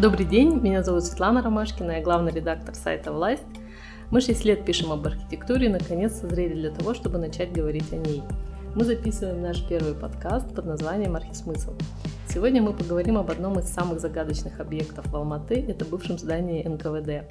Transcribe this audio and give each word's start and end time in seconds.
Добрый 0.00 0.24
день, 0.24 0.58
меня 0.62 0.82
зовут 0.82 1.04
Светлана 1.04 1.42
Ромашкина, 1.42 1.90
я 1.90 2.02
главный 2.02 2.32
редактор 2.32 2.74
сайта 2.74 3.12
«Власть». 3.12 3.44
Мы 4.10 4.22
6 4.22 4.46
лет 4.46 4.64
пишем 4.64 4.92
об 4.92 5.06
архитектуре 5.06 5.66
и 5.66 5.68
наконец 5.68 6.14
созрели 6.14 6.54
для 6.54 6.70
того, 6.70 6.94
чтобы 6.94 7.18
начать 7.18 7.52
говорить 7.52 7.92
о 7.92 7.96
ней. 7.96 8.22
Мы 8.74 8.86
записываем 8.86 9.42
наш 9.42 9.62
первый 9.68 9.92
подкаст 9.92 10.54
под 10.54 10.64
названием 10.64 11.16
«Архисмысл». 11.16 11.74
Сегодня 12.30 12.62
мы 12.62 12.72
поговорим 12.72 13.18
об 13.18 13.30
одном 13.30 13.58
из 13.58 13.66
самых 13.66 14.00
загадочных 14.00 14.58
объектов 14.58 15.06
в 15.06 15.14
Алматы– 15.14 15.62
это 15.68 15.84
бывшем 15.84 16.16
здании 16.16 16.66
НКВД. 16.66 17.30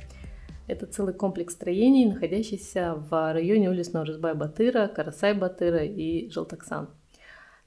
Это 0.67 0.85
целый 0.85 1.15
комплекс 1.15 1.55
строений, 1.55 2.05
находящийся 2.05 2.93
в 3.09 3.33
районе 3.33 3.71
улиц 3.71 3.93
Наурызбай-Батыра, 3.93 4.93
Карасай-Батыра 4.93 5.85
и 5.85 6.29
Желтоксан– 6.29 6.89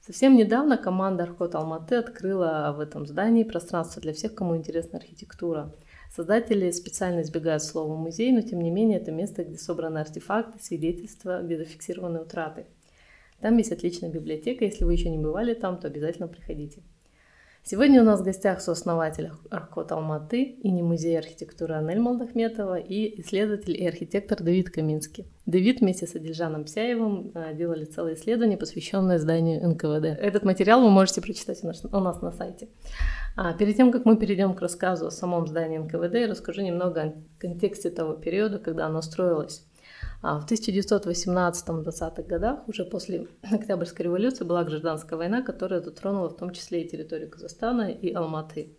Совсем 0.05 0.35
недавно 0.35 0.77
команда 0.77 1.23
Архот 1.23 1.55
Алматы 1.55 1.95
открыла 1.95 2.73
в 2.75 2.81
этом 2.81 3.05
здании 3.05 3.45
пространство 3.45 4.01
для 4.01 4.11
всех, 4.11 4.35
кому 4.35 4.57
интересна 4.57 4.99
архитектура. 4.99 5.73
Создатели 6.13 6.71
специально 6.71 7.21
избегают 7.21 7.63
слова 7.63 7.95
«музей», 7.95 8.33
но 8.33 8.41
тем 8.41 8.59
не 8.59 8.69
менее 8.69 8.99
это 8.99 9.13
место, 9.13 9.45
где 9.45 9.57
собраны 9.57 9.99
артефакты, 9.99 10.61
свидетельства, 10.61 11.41
где 11.41 11.57
зафиксированы 11.57 12.19
утраты. 12.19 12.65
Там 13.39 13.55
есть 13.57 13.71
отличная 13.71 14.11
библиотека, 14.11 14.65
если 14.65 14.83
вы 14.83 14.91
еще 14.91 15.09
не 15.09 15.19
бывали 15.19 15.53
там, 15.53 15.79
то 15.79 15.87
обязательно 15.87 16.27
приходите. 16.27 16.83
Сегодня 17.65 18.01
у 18.01 18.03
нас 18.03 18.19
в 18.19 18.25
гостях 18.25 18.59
сооснователь 18.59 19.31
Архот 19.49 19.93
Алматы 19.93 20.43
и 20.43 20.69
не 20.69 20.83
музея 20.83 21.19
архитектуры 21.19 21.75
Анель 21.75 22.01
Молдахметова 22.01 22.77
и 22.77 23.21
исследователь 23.21 23.81
и 23.81 23.87
архитектор 23.87 24.43
Давид 24.43 24.69
Каминский. 24.69 25.27
Давид 25.45 25.79
вместе 25.79 26.05
с 26.05 26.13
Адельжаном 26.13 26.65
Псяевым 26.65 27.31
э, 27.33 27.53
делали 27.53 27.85
целое 27.85 28.15
исследование, 28.15 28.57
посвященное 28.57 29.17
зданию 29.17 29.65
НКВД. 29.65 30.19
Этот 30.19 30.43
материал 30.43 30.81
вы 30.81 30.89
можете 30.89 31.21
прочитать 31.21 31.63
у 31.63 31.67
нас, 31.67 31.85
у 31.85 31.99
нас 32.01 32.21
на 32.21 32.33
сайте. 32.33 32.67
А 33.37 33.53
перед 33.53 33.77
тем, 33.77 33.93
как 33.93 34.03
мы 34.03 34.17
перейдем 34.17 34.55
к 34.55 34.61
рассказу 34.61 35.07
о 35.07 35.11
самом 35.11 35.47
здании 35.47 35.77
НКВД, 35.77 36.15
я 36.15 36.27
расскажу 36.27 36.63
немного 36.63 37.01
о 37.01 37.13
контексте 37.39 37.89
того 37.91 38.15
периода, 38.15 38.59
когда 38.59 38.87
оно 38.87 39.01
строилось. 39.01 39.65
А 40.21 40.39
в 40.39 40.49
1918-20-х 40.49 42.23
годах, 42.23 42.67
уже 42.67 42.85
после 42.85 43.27
Октябрьской 43.51 44.05
революции, 44.05 44.45
была 44.45 44.63
гражданская 44.63 45.17
война, 45.17 45.41
которая 45.41 45.81
затронула 45.81 46.29
в 46.29 46.37
том 46.37 46.51
числе 46.51 46.83
и 46.83 46.89
территорию 46.89 47.29
Казахстана 47.29 47.89
и 47.89 48.13
Алматы. 48.13 48.77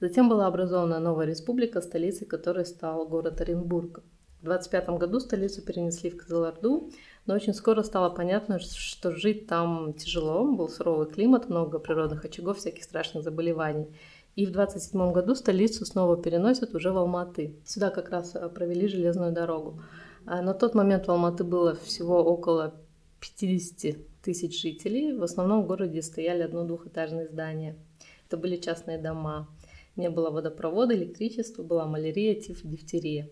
Затем 0.00 0.28
была 0.28 0.46
образована 0.46 1.00
новая 1.00 1.26
республика, 1.26 1.80
столицей 1.80 2.26
которой 2.26 2.64
стал 2.64 3.06
город 3.06 3.40
Оренбург. 3.40 4.02
В 4.40 4.44
25 4.44 4.90
году 4.90 5.18
столицу 5.18 5.62
перенесли 5.62 6.10
в 6.10 6.16
Казаларду, 6.16 6.90
но 7.26 7.34
очень 7.34 7.52
скоро 7.52 7.82
стало 7.82 8.08
понятно, 8.10 8.60
что 8.60 9.10
жить 9.10 9.48
там 9.48 9.94
тяжело, 9.94 10.44
был 10.44 10.68
суровый 10.68 11.08
климат, 11.08 11.48
много 11.48 11.80
природных 11.80 12.24
очагов, 12.24 12.58
всяких 12.58 12.84
страшных 12.84 13.24
заболеваний. 13.24 13.88
И 14.36 14.46
в 14.46 14.52
27 14.52 15.12
году 15.12 15.34
столицу 15.34 15.84
снова 15.84 16.16
переносят 16.16 16.72
уже 16.72 16.92
в 16.92 16.98
Алматы. 16.98 17.56
Сюда 17.64 17.90
как 17.90 18.10
раз 18.10 18.36
провели 18.54 18.86
железную 18.86 19.32
дорогу. 19.32 19.80
А 20.30 20.42
на 20.42 20.52
тот 20.52 20.74
момент 20.74 21.06
в 21.06 21.10
Алматы 21.10 21.42
было 21.42 21.74
всего 21.74 22.22
около 22.22 22.74
50 23.20 23.96
тысяч 24.20 24.60
жителей. 24.60 25.14
В 25.14 25.22
основном 25.22 25.62
в 25.62 25.66
городе 25.66 26.02
стояли 26.02 26.42
одно-двухэтажные 26.42 27.28
здания. 27.28 27.76
Это 28.26 28.36
были 28.36 28.56
частные 28.56 28.98
дома. 28.98 29.48
Не 29.96 30.10
было 30.10 30.28
водопровода, 30.28 30.94
электричества, 30.94 31.62
была 31.62 31.86
малярия, 31.86 32.34
тиф, 32.34 32.60
дифтерия. 32.62 33.30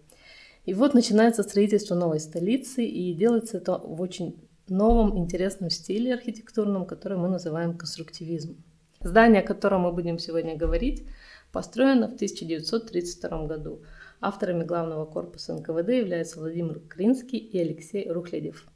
И 0.65 0.73
вот 0.73 0.95
начинается 0.95 1.43
строительство 1.43 1.95
новой 1.95 2.19
столицы, 2.19 2.87
и 2.87 3.13
делается 3.13 3.59
это 3.59 3.77
в 3.77 4.01
очень 4.01 4.35
новом, 4.67 5.19
интересном 5.19 5.69
стиле 5.69 6.15
архитектурном, 6.15 6.87
который 6.87 7.19
мы 7.19 7.29
называем 7.29 7.77
конструктивизм. 7.77 8.57
Здание, 9.01 9.43
о 9.43 9.47
котором 9.47 9.83
мы 9.83 9.93
будем 9.93 10.19
сегодня 10.19 10.57
говорить, 10.57 11.07
построено 11.53 12.09
в 12.09 12.15
1932 12.15 13.47
году– 13.47 13.83
Авторами 14.21 14.65
главного 14.65 15.05
корпуса 15.05 15.55
НКВД 15.55 15.91
являются 15.91 16.41
Владимир 16.41 16.81
Кринский 16.81 17.39
и 17.39 17.59
Алексей 17.59 18.11
Рухлядев. 18.11 18.67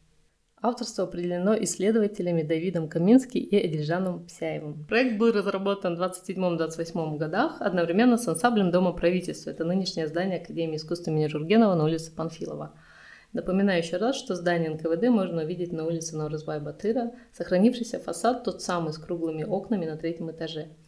Авторство 0.62 1.04
определено 1.04 1.54
исследователями 1.62 2.42
Давидом 2.42 2.86
Камински 2.86 3.38
и 3.38 3.66
Эдельжаном 3.66 4.26
Псяевым. 4.26 4.84
Проект 4.84 5.16
был 5.18 5.32
разработан 5.32 5.96
в 5.96 6.02
27-28 6.02 7.16
годах 7.16 7.62
одновременно 7.62 8.18
с 8.18 8.28
ансамблем 8.28 8.70
Дома 8.70 8.92
правительства. 8.92 9.48
Это 9.50 9.64
нынешнее 9.64 10.06
здание 10.06 10.38
Академии 10.38 10.76
искусств 10.76 11.08
имени 11.08 11.28
Жургенова 11.28 11.74
на 11.74 11.84
улице 11.84 12.14
Панфилова. 12.14 12.74
Напоминаю 13.32 13.82
еще 13.82 13.96
раз, 13.96 14.16
что 14.16 14.34
здание 14.34 14.68
НКВД 14.68 15.08
можно 15.08 15.42
увидеть 15.42 15.72
на 15.72 15.86
улице 15.86 16.14
Наурызбай-Батыра, 16.16 17.12
сохранившийся 17.32 17.98
фасад 17.98 18.44
тот 18.44 18.60
самый 18.60 18.92
с 18.92 18.98
круглыми 18.98 19.44
окнами 19.44 19.86
на 19.86 19.96
третьем 19.96 20.30
этаже– 20.30 20.68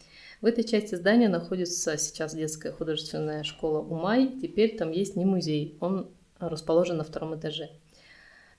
в 0.42 0.46
этой 0.46 0.64
части 0.64 0.96
здания 0.96 1.28
находится 1.28 1.96
сейчас 1.96 2.34
детская 2.34 2.72
художественная 2.72 3.44
школа 3.44 3.78
Умай. 3.78 4.28
Теперь 4.42 4.76
там 4.76 4.90
есть 4.90 5.14
не 5.14 5.24
музей, 5.24 5.78
он 5.80 6.10
расположен 6.40 6.96
на 6.96 7.04
втором 7.04 7.36
этаже. 7.36 7.70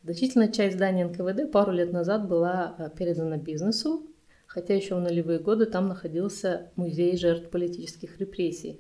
Значительная 0.02 0.48
часть 0.48 0.78
здания 0.78 1.06
НКВД 1.06 1.52
пару 1.52 1.74
лет 1.74 1.92
назад 1.92 2.28
была 2.28 2.76
э, 2.78 2.90
передана 2.98 3.38
бизнесу, 3.38 4.08
хотя 4.48 4.74
еще 4.74 4.96
в 4.96 5.02
нулевые 5.02 5.40
годы 5.40 5.66
там 5.66 5.90
находился 5.90 6.72
музей 6.78 7.18
жертв 7.18 7.50
политических 7.50 8.18
репрессий. 8.18 8.80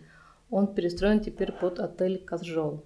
Он 0.49 0.73
перестроен 0.73 1.19
теперь 1.19 1.51
под 1.51 1.79
отель 1.79 2.23
Казжол. 2.23 2.85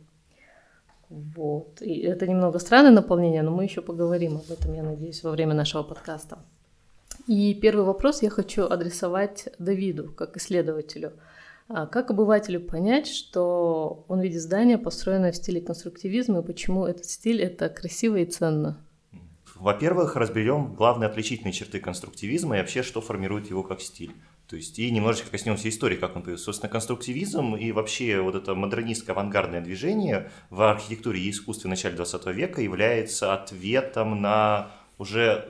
Вот. 1.09 1.79
И 1.81 1.99
это 1.99 2.25
немного 2.25 2.57
странное 2.57 2.91
наполнение, 2.91 3.43
но 3.43 3.51
мы 3.51 3.65
еще 3.65 3.81
поговорим 3.81 4.37
об 4.37 4.49
этом, 4.51 4.73
я 4.73 4.81
надеюсь, 4.81 5.23
во 5.23 5.29
время 5.29 5.53
нашего 5.53 5.83
подкаста. 5.83 6.39
И 7.27 7.53
первый 7.53 7.85
вопрос 7.85 8.21
я 8.21 8.29
хочу 8.29 8.63
адресовать 8.63 9.49
Давиду, 9.59 10.11
как 10.13 10.37
исследователю. 10.37 11.13
А 11.69 11.85
как 11.85 12.09
обывателю 12.11 12.61
понять, 12.61 13.07
что 13.07 14.05
он 14.07 14.21
видит 14.21 14.41
здание, 14.41 14.77
построенное 14.77 15.33
в 15.33 15.35
стиле 15.35 15.59
конструктивизма, 15.59 16.39
и 16.39 16.43
почему 16.43 16.85
этот 16.85 17.05
стиль 17.05 17.41
это 17.41 17.67
красиво 17.67 18.15
и 18.15 18.25
ценно? 18.25 18.77
Во-первых, 19.55 20.15
разберем 20.15 20.75
главные 20.75 21.09
отличительные 21.09 21.51
черты 21.51 21.79
конструктивизма 21.79 22.55
и 22.55 22.59
вообще, 22.59 22.83
что 22.83 23.01
формирует 23.01 23.49
его 23.49 23.63
как 23.63 23.81
стиль. 23.81 24.13
То 24.47 24.55
есть 24.55 24.79
и 24.79 24.89
немножечко 24.89 25.29
коснемся 25.29 25.67
истории, 25.67 25.97
как 25.97 26.15
он 26.15 26.21
появился. 26.21 26.45
Собственно, 26.45 26.71
конструктивизм 26.71 27.55
и 27.55 27.73
вообще 27.73 28.21
вот 28.21 28.35
это 28.35 28.55
модернистское 28.55 29.13
авангардное 29.13 29.59
движение 29.59 30.31
в 30.49 30.61
архитектуре 30.61 31.19
и 31.19 31.29
искусстве 31.29 31.67
в 31.67 31.71
начале 31.71 31.97
20 31.97 32.27
века 32.27 32.61
является 32.61 33.33
ответом 33.33 34.21
на 34.21 34.71
уже 34.99 35.49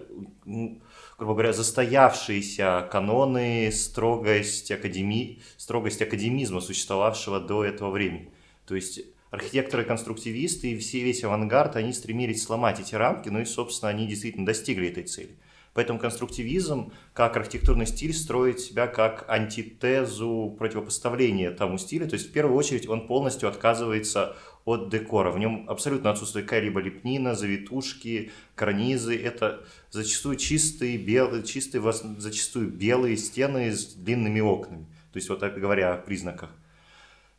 грубо 1.18 1.34
говоря, 1.34 1.54
застоявшиеся 1.54 2.88
каноны, 2.92 3.72
строгость, 3.72 4.72
академи... 4.72 5.40
строгость 5.58 6.02
академизма, 6.02 6.62
существовавшего 6.62 7.40
до 7.40 7.64
этого 7.64 7.90
времени. 7.90 8.32
То 8.68 8.76
есть 8.76 9.02
архитекторы-конструктивисты 9.32 10.72
и 10.72 10.78
все, 10.78 11.02
весь 11.02 11.24
авангард, 11.24 11.76
они 11.76 11.92
стремились 11.92 12.44
сломать 12.44 12.80
эти 12.80 12.94
рамки, 12.96 13.30
ну 13.30 13.40
и, 13.40 13.46
собственно, 13.46 13.90
они 13.90 14.08
действительно 14.08 14.46
достигли 14.46 14.90
этой 14.90 15.04
цели. 15.04 15.36
Поэтому 15.74 16.00
конструктивизм, 16.00 16.92
как 17.14 17.38
архитектурный 17.38 17.86
стиль, 17.86 18.14
строит 18.14 18.60
себя 18.60 18.88
как 18.88 19.26
антитезу 19.30 20.56
противопоставления 20.58 21.52
тому 21.52 21.78
стилю. 21.78 22.08
То 22.08 22.16
есть, 22.16 22.30
в 22.30 22.32
первую 22.32 22.58
очередь, 22.58 22.88
он 22.88 23.06
полностью 23.06 23.48
отказывается 23.48 24.36
от 24.68 24.90
декора. 24.90 25.32
В 25.32 25.40
нем 25.40 25.64
абсолютно 25.70 26.10
отсутствует 26.10 26.46
какая-либо 26.46 26.82
лепнина, 26.82 27.36
завитушки, 27.36 28.32
карнизы. 28.54 29.18
Это 29.18 29.66
зачастую 29.92 30.36
чистые, 30.36 30.98
белые, 30.98 31.44
чистые, 31.44 31.82
зачастую 32.18 32.68
белые 32.70 33.16
стены 33.16 33.72
с 33.72 33.94
длинными 33.94 34.42
окнами. 34.42 34.86
То 35.14 35.18
есть, 35.18 35.30
вот 35.30 35.42
говоря 35.42 35.94
о 35.94 35.98
признаках. 35.98 36.50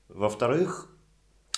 Во-вторых, 0.08 0.90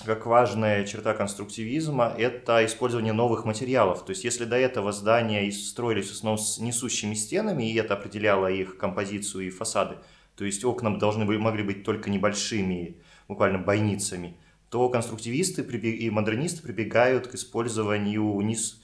как 0.05 0.27
важная 0.27 0.85
черта 0.85 1.15
конструктивизма– 1.15 2.13
это 2.19 2.67
использование 2.67 3.13
новых 3.13 3.45
материалов. 3.45 4.05
То 4.05 4.11
есть, 4.11 4.25
если 4.25 4.47
до 4.47 4.57
этого 4.57 4.91
здания 4.91 5.53
строились 5.53 6.09
в 6.09 6.15
основном 6.15 6.39
с 6.39 6.59
несущими 6.59 7.15
стенами, 7.15 7.71
и 7.71 7.77
это 7.77 7.95
определяло 7.95 8.49
их 8.49 8.77
композицию 8.77 9.47
и 9.47 9.51
фасады, 9.51 9.99
то 10.35 10.45
есть 10.45 10.65
окна 10.65 10.99
должны 10.99 11.27
были, 11.27 11.37
могли 11.37 11.63
быть 11.63 11.85
только 11.85 12.11
небольшими, 12.11 12.97
буквально 13.29 13.59
бойницами– 13.61 14.37
то 14.71 14.89
конструктивисты 14.89 15.63
и 15.63 16.11
модернисты 16.11 16.63
прибегают 16.63 17.27
к 17.27 17.35
использованию 17.35 18.41
низ 18.41 18.81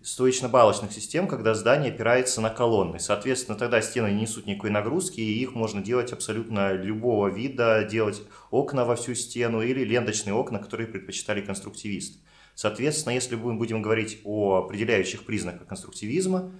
стоечно-балочных 0.00 0.92
систем, 0.92 1.26
когда 1.26 1.54
здание 1.54 1.92
опирается 1.92 2.40
на 2.40 2.50
колонны. 2.50 3.00
Соответственно, 3.00 3.58
тогда 3.58 3.80
стены 3.82 4.12
не 4.12 4.22
несут 4.22 4.46
никакой 4.46 4.70
нагрузки, 4.70 5.20
и 5.20 5.42
их 5.42 5.54
можно 5.54 5.82
делать 5.82 6.12
абсолютно 6.12 6.72
любого 6.72 7.28
вида, 7.28 7.82
делать 7.82 8.22
окна 8.50 8.84
во 8.84 8.94
всю 8.94 9.14
стену 9.14 9.60
или 9.60 9.84
ленточные 9.84 10.34
окна, 10.34 10.60
которые 10.60 10.86
предпочитали 10.86 11.40
конструктивисты. 11.40 12.18
Соответственно, 12.54 13.14
если 13.14 13.34
мы 13.34 13.54
будем 13.54 13.82
говорить 13.82 14.20
о 14.24 14.58
определяющих 14.58 15.24
признаках 15.24 15.66
конструктивизма, 15.66 16.52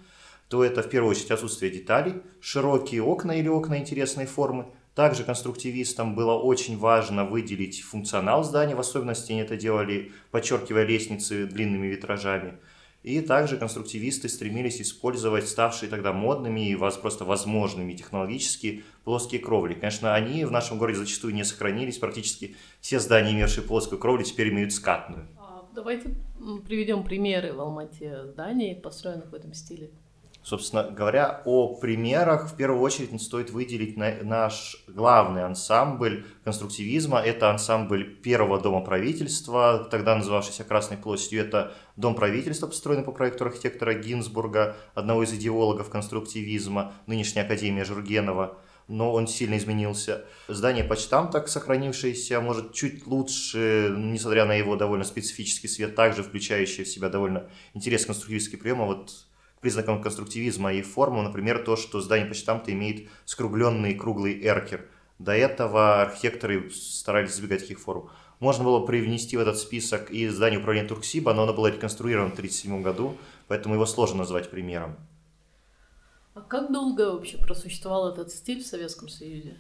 то 0.48 0.64
это 0.64 0.82
в 0.82 0.88
первую 0.88 1.12
очередь 1.12 1.30
отсутствие 1.30 1.70
деталей, 1.70 2.22
широкие 2.40 3.02
окна 3.02 3.32
или 3.38 3.48
окна 3.48 3.78
интересной 3.78 4.26
формы, 4.26 4.66
также 4.98 5.22
конструктивистам 5.22 6.16
было 6.16 6.34
очень 6.34 6.76
важно 6.76 7.24
выделить 7.24 7.82
функционал 7.82 8.42
здания, 8.42 8.74
в 8.74 8.80
особенности 8.80 9.30
они 9.30 9.42
это 9.42 9.56
делали, 9.56 10.10
подчеркивая 10.32 10.84
лестницы 10.84 11.46
длинными 11.46 11.86
витражами. 11.86 12.54
И 13.04 13.20
также 13.20 13.58
конструктивисты 13.58 14.28
стремились 14.28 14.80
использовать 14.80 15.46
ставшие 15.46 15.88
тогда 15.88 16.12
модными 16.12 16.68
и 16.68 16.74
просто 16.74 17.24
возможными 17.24 17.92
технологически 17.92 18.82
плоские 19.04 19.40
кровли. 19.40 19.74
Конечно, 19.74 20.16
они 20.16 20.44
в 20.44 20.50
нашем 20.50 20.78
городе 20.78 20.98
зачастую 20.98 21.32
не 21.32 21.44
сохранились. 21.44 21.98
Практически 21.98 22.56
все 22.80 22.98
здания, 22.98 23.30
имевшие 23.30 23.62
плоскую 23.62 24.00
кровлю, 24.00 24.24
теперь 24.24 24.48
имеют 24.48 24.72
скатную. 24.72 25.28
А 25.38 25.64
давайте 25.76 26.16
приведем 26.66 27.04
примеры 27.04 27.52
в 27.52 27.60
Алмате 27.60 28.24
зданий, 28.24 28.74
построенных 28.74 29.30
в 29.30 29.34
этом 29.36 29.54
стиле. 29.54 29.92
Собственно 30.48 30.84
говоря, 30.84 31.42
о 31.44 31.74
примерах 31.74 32.50
в 32.50 32.56
первую 32.56 32.80
очередь 32.80 33.20
стоит 33.20 33.50
выделить 33.50 33.98
наш 33.98 34.82
главный 34.86 35.44
ансамбль 35.44 36.24
конструктивизма. 36.42 37.18
Это 37.18 37.50
ансамбль 37.50 38.16
первого 38.22 38.58
дома 38.58 38.80
правительства, 38.80 39.86
тогда 39.90 40.16
называвшийся 40.16 40.64
Красной 40.64 40.96
площадью. 40.96 41.42
Это 41.42 41.74
дом 41.96 42.14
правительства, 42.14 42.66
построенный 42.66 43.04
по 43.04 43.12
проекту 43.12 43.44
архитектора 43.44 43.92
Гинзбурга, 43.92 44.76
одного 44.94 45.22
из 45.22 45.34
идеологов 45.34 45.90
конструктивизма, 45.90 46.94
нынешняя 47.06 47.44
Академия 47.44 47.84
Жургенова 47.84 48.56
но 48.90 49.12
он 49.12 49.26
сильно 49.26 49.58
изменился. 49.58 50.24
Здание 50.48 50.82
почтамта, 50.82 51.46
сохранившееся, 51.46 52.40
может, 52.40 52.72
чуть 52.72 53.06
лучше, 53.06 53.94
несмотря 53.94 54.46
на 54.46 54.54
его 54.54 54.76
довольно 54.76 55.04
специфический 55.04 55.68
свет, 55.68 55.94
также 55.94 56.22
включающий 56.22 56.84
в 56.84 56.88
себя 56.88 57.10
довольно 57.10 57.50
интересный 57.74 58.06
конструктивистский 58.06 58.56
прием. 58.56 58.80
А 58.80 58.86
вот 58.86 59.27
признаком 59.60 60.02
конструктивизма 60.02 60.72
и 60.72 60.82
форму, 60.82 61.22
например, 61.22 61.64
то, 61.64 61.76
что 61.76 62.00
здание 62.00 62.26
почтамта 62.26 62.72
имеет 62.72 63.08
скругленный 63.24 63.94
круглый 63.94 64.40
эркер. 64.42 64.88
До 65.18 65.32
этого 65.32 66.02
архитекторы 66.02 66.70
старались 66.70 67.32
избегать 67.32 67.60
таких 67.60 67.80
форм. 67.80 68.10
Можно 68.40 68.64
было 68.64 68.86
привнести 68.86 69.36
в 69.36 69.40
этот 69.40 69.58
список 69.58 70.10
и 70.10 70.28
здание 70.28 70.60
управления 70.60 70.86
Турксиба, 70.86 71.34
но 71.34 71.42
оно 71.42 71.52
было 71.52 71.66
реконструировано 71.66 72.30
в 72.30 72.34
1937 72.34 72.82
году, 72.82 73.16
поэтому 73.48 73.74
его 73.74 73.84
сложно 73.84 74.18
назвать 74.18 74.50
примером. 74.50 74.96
А 76.34 76.40
как 76.40 76.72
долго 76.72 77.12
вообще 77.12 77.36
просуществовал 77.38 78.12
этот 78.12 78.30
стиль 78.30 78.62
в 78.62 78.66
Советском 78.66 79.08
Союзе? 79.08 79.56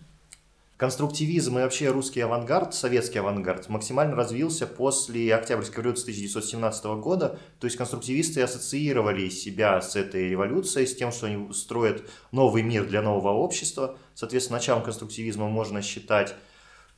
Конструктивизм 0.78 1.58
и 1.58 1.62
вообще 1.62 1.90
русский 1.90 2.20
авангард, 2.20 2.72
советский 2.72 3.18
авангард, 3.18 3.68
максимально 3.68 4.14
развился 4.14 4.64
после 4.64 5.34
Октябрьской 5.34 5.82
революции 5.82 6.04
1917 6.04 6.84
года. 7.02 7.40
То 7.58 7.64
есть 7.64 7.76
конструктивисты 7.76 8.42
ассоциировали 8.42 9.28
себя 9.28 9.80
с 9.80 9.96
этой 9.96 10.28
революцией, 10.28 10.86
с 10.86 10.94
тем, 10.94 11.10
что 11.10 11.26
они 11.26 11.52
строят 11.52 12.08
новый 12.30 12.62
мир 12.62 12.86
для 12.86 13.02
нового 13.02 13.32
общества. 13.32 13.98
Соответственно, 14.14 14.58
началом 14.58 14.84
конструктивизма 14.84 15.48
можно 15.48 15.82
считать 15.82 16.36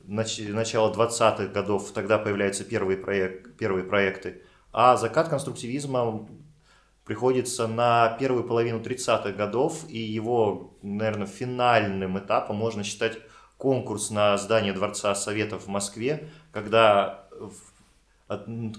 начало 0.03 0.93
20-х 0.93 1.47
годов, 1.47 1.89
тогда 1.91 2.19
появляются 2.19 2.63
первые, 2.63 2.99
проект, 2.99 3.57
первые 3.57 3.83
проекты. 3.83 4.43
А 4.71 4.95
закат 4.95 5.27
конструктивизма 5.27 6.29
приходится 7.03 7.65
на 7.65 8.15
первую 8.19 8.43
половину 8.43 8.79
30-х 8.79 9.31
годов, 9.31 9.85
и 9.89 9.97
его, 9.97 10.77
наверное, 10.83 11.25
финальным 11.25 12.19
этапом 12.19 12.57
можно 12.57 12.83
считать 12.83 13.17
конкурс 13.61 14.09
на 14.09 14.35
здание 14.39 14.73
Дворца 14.73 15.13
Советов 15.13 15.65
в 15.65 15.67
Москве, 15.67 16.27
когда, 16.51 17.27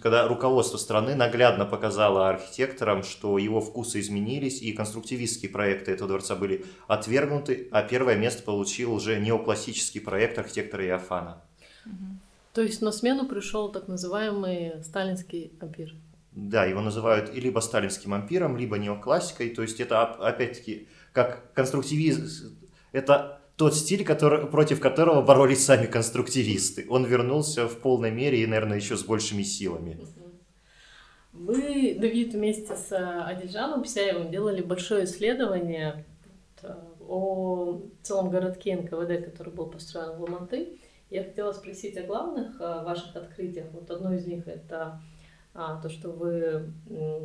когда 0.02 0.26
руководство 0.26 0.76
страны 0.76 1.14
наглядно 1.14 1.64
показало 1.64 2.28
архитекторам, 2.28 3.04
что 3.04 3.38
его 3.38 3.60
вкусы 3.60 4.00
изменились, 4.00 4.60
и 4.60 4.72
конструктивистские 4.72 5.52
проекты 5.52 5.92
этого 5.92 6.08
дворца 6.08 6.34
были 6.34 6.64
отвергнуты, 6.88 7.68
а 7.70 7.82
первое 7.82 8.16
место 8.16 8.42
получил 8.42 8.92
уже 8.92 9.20
неоклассический 9.20 10.00
проект 10.00 10.36
архитектора 10.38 10.84
Иофана. 10.84 11.40
То 12.52 12.60
есть 12.60 12.82
на 12.82 12.90
смену 12.90 13.28
пришел 13.28 13.70
так 13.70 13.86
называемый 13.86 14.82
сталинский 14.82 15.52
ампир. 15.60 15.94
Да, 16.32 16.64
его 16.64 16.80
называют 16.80 17.32
либо 17.32 17.60
сталинским 17.60 18.14
ампиром, 18.14 18.56
либо 18.56 18.78
неоклассикой. 18.78 19.50
То 19.50 19.62
есть 19.62 19.78
это 19.78 20.02
опять-таки 20.02 20.88
как 21.12 21.52
конструктивизм, 21.54 22.56
это 22.90 23.41
тот 23.56 23.74
стиль, 23.74 24.04
который, 24.04 24.46
против 24.46 24.80
которого 24.80 25.22
боролись 25.22 25.64
сами 25.64 25.86
конструктивисты. 25.86 26.86
Он 26.88 27.04
вернулся 27.04 27.68
в 27.68 27.78
полной 27.78 28.10
мере 28.10 28.42
и, 28.42 28.46
наверное, 28.46 28.78
еще 28.78 28.96
с 28.96 29.04
большими 29.04 29.42
силами. 29.42 29.98
Вы, 31.32 31.96
Давид, 31.98 32.34
вместе 32.34 32.76
с 32.76 32.92
Адельжаном 32.92 33.82
Псяевым 33.82 34.30
делали 34.30 34.62
большое 34.62 35.04
исследование 35.04 36.04
э, 36.62 36.74
о 37.00 37.80
целом 38.02 38.30
городке 38.30 38.76
НКВД, 38.76 39.24
который 39.24 39.52
был 39.52 39.66
построен 39.66 40.18
в 40.18 40.22
Ламанты. 40.22 40.78
Я 41.08 41.24
хотела 41.24 41.52
спросить 41.52 41.96
о 41.96 42.02
главных 42.02 42.60
э, 42.60 42.84
ваших 42.84 43.16
открытиях. 43.16 43.66
Вот 43.72 43.90
одно 43.90 44.14
из 44.14 44.26
них 44.26 44.46
это 44.46 45.00
то, 45.52 45.88
что 45.90 46.10
вы 46.10 46.72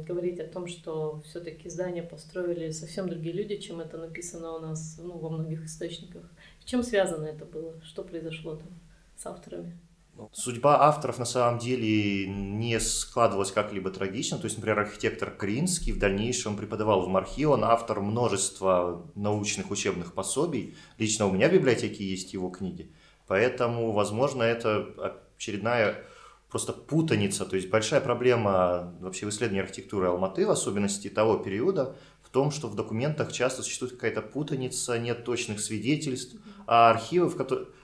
говорите 0.06 0.44
о 0.44 0.52
том, 0.52 0.68
что 0.68 1.22
все-таки 1.26 1.70
здания 1.70 2.04
построили 2.04 2.72
совсем 2.72 3.08
другие 3.08 3.34
люди, 3.34 3.58
чем 3.58 3.80
это 3.80 3.98
написано 3.98 4.54
у 4.54 4.60
нас 4.60 5.00
ну, 5.02 5.18
во 5.18 5.30
многих 5.30 5.66
источниках. 5.66 6.24
С 6.60 6.66
чем 6.66 6.84
связано 6.84 7.26
это 7.26 7.46
было? 7.46 7.82
Что 7.84 8.04
произошло 8.04 8.56
там 8.56 8.68
с 9.16 9.26
авторами? 9.26 9.80
Ну, 10.18 10.30
судьба 10.34 10.82
авторов 10.82 11.20
на 11.20 11.26
самом 11.26 11.60
деле 11.60 12.28
не 12.28 12.80
складывалась 12.80 13.52
как-либо 13.52 13.92
трагично. 13.92 14.40
То 14.40 14.46
есть, 14.46 14.58
например, 14.58 14.80
архитектор 14.80 15.30
Кринский 15.30 15.94
в 15.94 16.00
дальнейшем 16.00 16.58
преподавал 16.58 17.06
в 17.06 17.08
МАРХИ, 17.08 17.46
он 17.46 17.64
автор 17.64 18.02
множества 18.02 19.06
научных 19.14 19.70
учебных 19.70 20.14
пособий. 20.14 20.76
Лично 20.98 21.28
у 21.28 21.32
меня 21.32 21.48
в 21.48 21.54
библиотеке 21.54 22.04
есть 22.04 22.34
его 22.34 22.50
книги. 22.50 22.92
Поэтому, 23.28 23.92
возможно, 23.92 24.42
это 24.42 25.14
очередная 25.38 26.04
просто 26.50 26.74
путаница, 26.74 27.46
то 27.46 27.56
есть 27.56 27.70
большая 27.70 28.02
проблема 28.02 28.96
вообще 29.02 29.26
в 29.26 29.30
исследовании 29.30 29.64
архитектуры 29.64 30.08
Алматы, 30.08 30.46
в 30.46 30.52
особенности 30.52 31.10
того 31.10 31.38
периода, 31.38 31.96
в 32.22 32.30
том, 32.30 32.52
что 32.52 32.68
в 32.68 32.76
документах 32.76 33.32
часто 33.32 33.64
существует 33.64 33.94
какая-то 33.94 34.22
путаница, 34.22 34.98
нет 35.00 35.24
точных 35.24 35.60
свидетельств, 35.60 36.36
а, 36.66 36.92
архивы, 36.92 37.32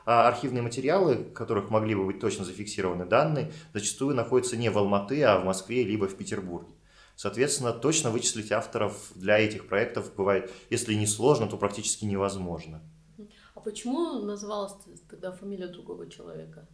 а 0.05 0.27
архивные 0.27 0.61
материалы, 0.61 1.15
в 1.15 1.33
которых 1.33 1.69
могли 1.69 1.95
бы 1.95 2.05
быть 2.05 2.19
точно 2.19 2.45
зафиксированы 2.45 3.05
данные, 3.05 3.51
зачастую 3.73 4.15
находятся 4.15 4.57
не 4.57 4.69
в 4.69 4.77
Алматы, 4.77 5.23
а 5.23 5.39
в 5.39 5.45
Москве 5.45 5.83
либо 5.83 6.07
в 6.07 6.15
Петербурге. 6.15 6.73
Соответственно, 7.15 7.73
точно 7.73 8.09
вычислить 8.09 8.51
авторов 8.51 9.11
для 9.15 9.39
этих 9.39 9.67
проектов 9.67 10.13
бывает, 10.15 10.51
если 10.69 10.93
не 10.93 11.07
сложно, 11.07 11.47
то 11.47 11.57
практически 11.57 12.05
невозможно. 12.05 12.81
А 13.53 13.59
почему 13.59 14.19
называлась 14.19 14.73
тогда 15.09 15.31
фамилия 15.31 15.67
другого 15.67 16.09
человека? 16.09 16.67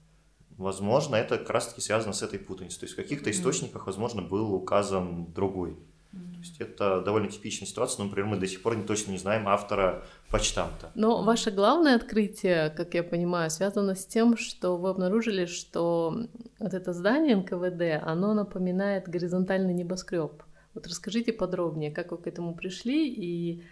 Возможно, 0.60 1.16
это 1.16 1.38
как 1.38 1.50
раз-таки 1.50 1.82
связано 1.82 2.14
с 2.14 2.22
этой 2.22 2.38
путаницей. 2.38 2.82
То 2.82 2.86
есть 2.86 2.94
в 2.94 2.98
каких-то 2.98 3.32
источниках, 3.32 3.88
возможно, 3.88 4.22
был 4.22 4.54
указан 4.54 5.32
другой. 5.34 5.76
То 6.12 6.40
есть 6.40 6.60
это 6.60 7.02
довольно 7.02 7.30
типичная 7.30 7.68
ситуация, 7.68 8.00
но, 8.00 8.06
например, 8.06 8.30
мы 8.30 8.38
до 8.38 8.48
сих 8.48 8.62
пор 8.62 8.76
не 8.76 8.84
точно 8.84 9.12
не 9.12 9.18
знаем 9.18 9.48
автора 9.48 10.06
почтамта. 10.30 10.92
Но 10.96 11.22
ваше 11.22 11.52
главное 11.52 11.96
открытие, 11.96 12.70
как 12.72 12.94
я 12.94 13.04
понимаю, 13.04 13.50
связано 13.52 13.96
с 13.96 14.06
тем, 14.06 14.38
что 14.38 14.78
вы 14.78 14.90
обнаружили, 14.90 15.46
что 15.46 16.28
вот 16.60 16.74
это 16.74 16.94
здание 16.94 17.36
НКВД, 17.36 18.04
оно 18.04 18.34
напоминает 18.34 19.08
горизонтальный 19.08 19.74
небоскреб. 19.74 20.44
Вот 20.74 20.88
расскажите 20.88 21.34
подробнее, 21.34 21.92
как 21.92 22.12
вы 22.12 22.18
к 22.18 22.28
этому 22.28 22.56
пришли 22.56 23.08
и 23.08 23.64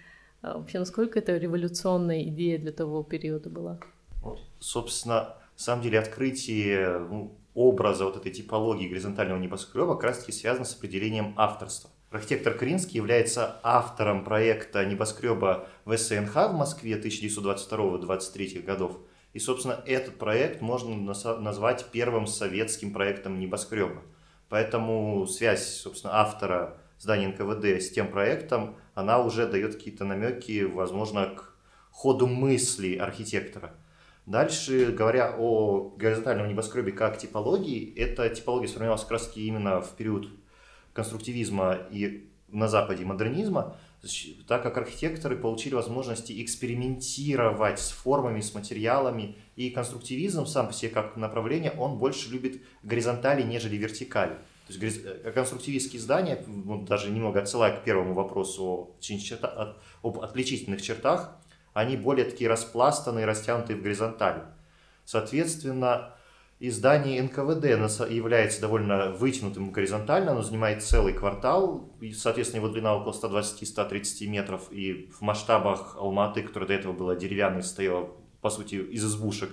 а, 0.41 0.57
вообще 0.57 0.79
насколько 0.79 1.19
это 1.19 1.37
революционная 1.37 2.23
идея 2.23 2.59
для 2.59 2.71
того 2.71 3.01
периода 3.03 3.49
была? 3.49 3.79
Вот, 4.21 4.41
собственно, 4.59 5.35
самом 5.61 5.81
деле 5.81 5.99
открытие 5.99 6.99
ну, 6.99 7.37
образа 7.55 8.05
вот 8.05 8.15
этой 8.15 8.31
типологии 8.31 8.87
горизонтального 8.87 9.39
небоскреба 9.39 9.95
как 9.95 10.03
раз 10.03 10.19
таки 10.19 10.31
связано 10.31 10.65
с 10.65 10.75
определением 10.75 11.33
авторства. 11.35 11.89
Архитектор 12.11 12.53
Кринский 12.53 12.97
является 12.97 13.59
автором 13.63 14.23
проекта 14.23 14.85
небоскреба 14.85 15.67
в 15.83 15.97
СНХ 15.97 16.35
в 16.35 16.53
Москве 16.53 16.93
1922-23 17.01 18.61
годов. 18.61 18.99
И, 19.33 19.39
собственно, 19.39 19.81
этот 19.87 20.19
проект 20.19 20.61
можно 20.61 20.95
назвать 21.39 21.85
первым 21.91 22.27
советским 22.27 22.93
проектом 22.93 23.39
небоскреба. 23.39 24.03
Поэтому 24.49 25.25
связь, 25.25 25.67
собственно, 25.67 26.15
автора 26.15 26.77
здания 26.99 27.29
НКВД 27.29 27.81
с 27.81 27.89
тем 27.89 28.09
проектом, 28.11 28.77
она 28.93 29.19
уже 29.19 29.47
дает 29.47 29.75
какие-то 29.75 30.05
намеки, 30.05 30.63
возможно, 30.63 31.25
к 31.35 31.55
ходу 31.89 32.27
мысли 32.27 32.95
архитектора– 32.95 33.73
Дальше, 34.27 34.91
говоря 34.91 35.33
о 35.37 35.93
горизонтальном 35.97 36.49
небоскребе 36.49 36.91
как 36.91 37.17
типологии, 37.17 37.95
эта 37.95 38.29
типология 38.29 38.67
сформировалась 38.67 39.03
как 39.03 39.11
раз 39.11 39.31
именно 39.35 39.79
в 39.79 39.95
период 39.95 40.27
конструктивизма 40.91 41.79
и 41.91 42.29
на 42.49 42.67
Западе 42.67 43.05
модернизма, 43.05 43.77
так 44.45 44.63
как 44.63 44.77
архитекторы 44.77 45.37
получили 45.37 45.75
возможности 45.75 46.43
экспериментировать 46.43 47.79
с 47.79 47.91
формами, 47.91 48.41
с 48.41 48.53
материалами, 48.53 49.37
и 49.55 49.69
конструктивизм 49.69 50.45
сам 50.45 50.67
по 50.67 50.73
себе 50.73 50.91
как 50.91 51.15
направление, 51.15 51.71
он 51.71 51.97
больше 51.97 52.29
любит 52.29 52.61
горизонтали, 52.83 53.43
нежели 53.43 53.77
вертикали. 53.77 54.33
То 54.67 54.73
есть 54.73 55.05
э, 55.05 55.31
конструктивистские 55.33 56.01
здания, 56.01 56.43
даже 56.85 57.11
немного 57.11 57.39
отсылая 57.39 57.77
к 57.77 57.85
первому 57.85 58.13
вопросу 58.13 58.97
об 60.03 60.19
отличительных 60.19 60.81
чертах, 60.81 61.37
они 61.77 61.95
более 61.95 62.25
такие 62.25 62.49
распластанные, 62.49 63.25
растянутые 63.25 63.77
в 63.77 63.83
горизонтали. 63.83 64.41
Соответственно, 65.05 66.15
И 66.59 66.71
здание 66.71 67.21
НКВД 67.21 67.65
является 68.09 68.61
довольно 68.61 69.11
вытянутым 69.11 69.71
горизонтально, 69.71 70.31
оно 70.31 70.41
занимает 70.41 70.81
целый 70.83 71.13
квартал, 71.13 71.91
и, 72.01 72.11
соответственно, 72.13 72.61
его 72.61 72.73
длина 72.73 72.95
около 72.95 73.13
120-130 73.13 74.25
метров, 74.25 74.71
и 74.71 75.07
в 75.11 75.21
масштабах 75.21 75.95
Алматы, 75.99 76.41
которая 76.41 76.67
до 76.67 76.73
этого 76.73 76.93
была 76.93 77.15
деревянной, 77.15 77.61
стояла, 77.61 78.09
по 78.41 78.49
сути, 78.49 78.73
из 78.75 79.05
избушек, 79.05 79.51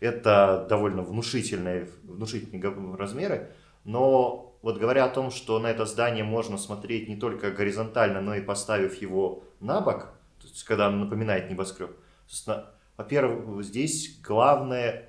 это 0.00 0.66
довольно 0.68 1.00
внушительные, 1.00 1.88
внушительные 2.02 2.96
размеры, 2.96 3.50
но 3.84 4.58
вот 4.60 4.76
говоря 4.76 5.06
о 5.06 5.08
том, 5.08 5.30
что 5.30 5.58
на 5.58 5.68
это 5.68 5.86
здание 5.86 6.22
можно 6.22 6.58
смотреть 6.58 7.08
не 7.08 7.16
только 7.16 7.50
горизонтально, 7.50 8.20
но 8.20 8.34
и 8.34 8.42
поставив 8.42 9.00
его 9.00 9.42
на 9.60 9.80
бок, 9.80 10.12
когда 10.66 10.86
оно 10.86 11.04
напоминает 11.04 11.50
небоскреб, 11.50 11.96
во-первых, 12.96 13.64
здесь 13.64 14.20
главное 14.22 15.08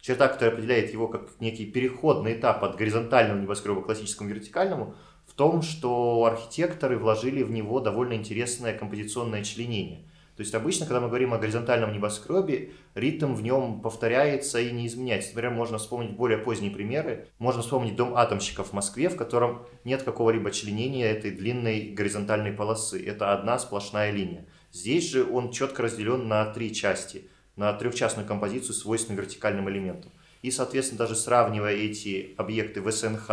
черта, 0.00 0.28
которая 0.28 0.54
определяет 0.54 0.92
его 0.92 1.08
как 1.08 1.40
некий 1.40 1.66
переходный 1.66 2.34
этап 2.34 2.62
от 2.62 2.76
горизонтального 2.76 3.40
небоскреба 3.40 3.82
к 3.82 3.86
классическому 3.86 4.30
вертикальному, 4.30 4.94
в 5.26 5.32
том, 5.32 5.62
что 5.62 6.24
архитекторы 6.24 6.96
вложили 6.98 7.42
в 7.42 7.50
него 7.50 7.80
довольно 7.80 8.14
интересное 8.14 8.76
композиционное 8.76 9.42
членение. 9.42 10.04
То 10.36 10.42
есть 10.42 10.54
обычно, 10.54 10.84
когда 10.84 11.00
мы 11.00 11.08
говорим 11.08 11.32
о 11.32 11.38
горизонтальном 11.38 11.92
небоскребе, 11.92 12.72
ритм 12.94 13.32
в 13.32 13.42
нем 13.42 13.80
повторяется 13.80 14.60
и 14.60 14.70
не 14.70 14.86
изменяется. 14.86 15.30
Например, 15.30 15.52
можно 15.52 15.78
вспомнить 15.78 16.14
более 16.14 16.36
поздние 16.36 16.70
примеры. 16.70 17.28
Можно 17.38 17.62
вспомнить 17.62 17.96
дом 17.96 18.14
атомщиков 18.14 18.68
в 18.68 18.72
Москве, 18.74 19.08
в 19.08 19.16
котором 19.16 19.66
нет 19.84 20.02
какого-либо 20.02 20.50
членения 20.50 21.06
этой 21.06 21.30
длинной 21.30 21.88
горизонтальной 21.96 22.52
полосы. 22.52 23.02
Это 23.04 23.32
одна 23.32 23.58
сплошная 23.58 24.10
линия. 24.10 24.46
Здесь 24.76 25.10
же 25.10 25.24
он 25.24 25.52
четко 25.52 25.82
разделен 25.82 26.28
на 26.28 26.44
три 26.52 26.74
части– 26.74 27.30
на 27.56 27.72
трехчастную 27.72 28.28
композицию, 28.28 28.74
свойственную 28.74 29.22
вертикальным 29.22 29.68
элементам. 29.70 30.12
И, 30.42 30.50
соответственно, 30.50 30.98
даже 30.98 31.16
сравнивая 31.16 31.72
эти 31.72 32.34
объекты 32.36 32.82
в 32.82 32.92
СНХ 32.92 33.30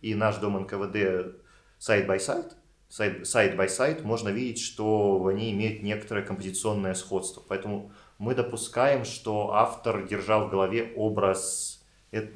и 0.00 0.14
наш 0.14 0.36
дом 0.36 0.60
НКВД 0.62 1.36
side-by-side, 1.78 2.54
side-by-side, 2.88 4.02
можно 4.02 4.30
видеть, 4.30 4.60
что 4.62 5.26
они 5.26 5.52
имеют 5.52 5.82
некоторое 5.82 6.22
композиционное 6.22 6.94
сходство. 6.94 7.42
Поэтому 7.46 7.92
мы 8.16 8.34
допускаем, 8.34 9.04
что 9.04 9.52
автор 9.52 10.06
держал 10.06 10.48
в 10.48 10.50
голове 10.50 10.92
образ, 10.96 11.84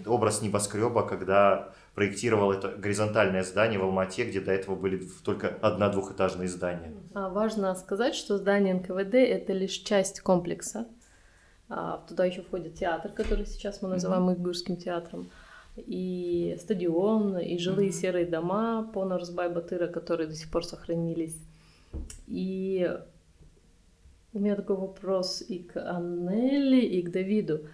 образ 0.04 0.42
небоскреба, 0.42 1.08
когда 1.08 1.72
проектировал 1.94 2.52
это 2.52 2.68
горизонтальное 2.68 3.42
здание 3.42 3.78
в 3.78 3.84
Алмате, 3.84 4.24
где 4.24 4.40
до 4.40 4.52
этого 4.52 4.74
были 4.76 5.02
только 5.24 5.48
одна-двухэтажные 5.60 6.48
здания. 6.48 6.92
А 7.14 7.28
важно 7.28 7.74
сказать, 7.74 8.14
что 8.14 8.38
здание 8.38 8.74
НКВД— 8.74 9.14
это 9.14 9.52
лишь 9.52 9.72
часть 9.72 10.20
комплекса. 10.20 10.86
А, 11.68 12.04
туда 12.08 12.24
еще 12.24 12.42
входит 12.42 12.74
театр, 12.74 13.12
который 13.12 13.46
сейчас 13.46 13.82
мы 13.82 13.88
называем 13.88 14.28
mm-hmm. 14.28 14.34
Игурским 14.34 14.76
театром, 14.76 15.30
и 15.76 16.56
стадион, 16.60 17.38
и 17.38 17.58
жилые 17.58 17.88
mm-hmm. 17.88 17.92
серые 17.92 18.26
дома 18.26 18.90
по 18.92 19.04
Нарзбай-Батыра, 19.04 19.88
которые 19.88 20.28
до 20.28 20.34
сих 20.34 20.50
пор 20.50 20.64
сохранились. 20.64 21.36
И 22.26 22.90
у 24.34 24.38
меня 24.38 24.56
такой 24.56 24.76
вопрос 24.76 25.42
и 25.46 25.58
к 25.58 25.76
Аннели, 25.78 26.80
и 26.80 27.02
к 27.02 27.10
Давиду. 27.10 27.66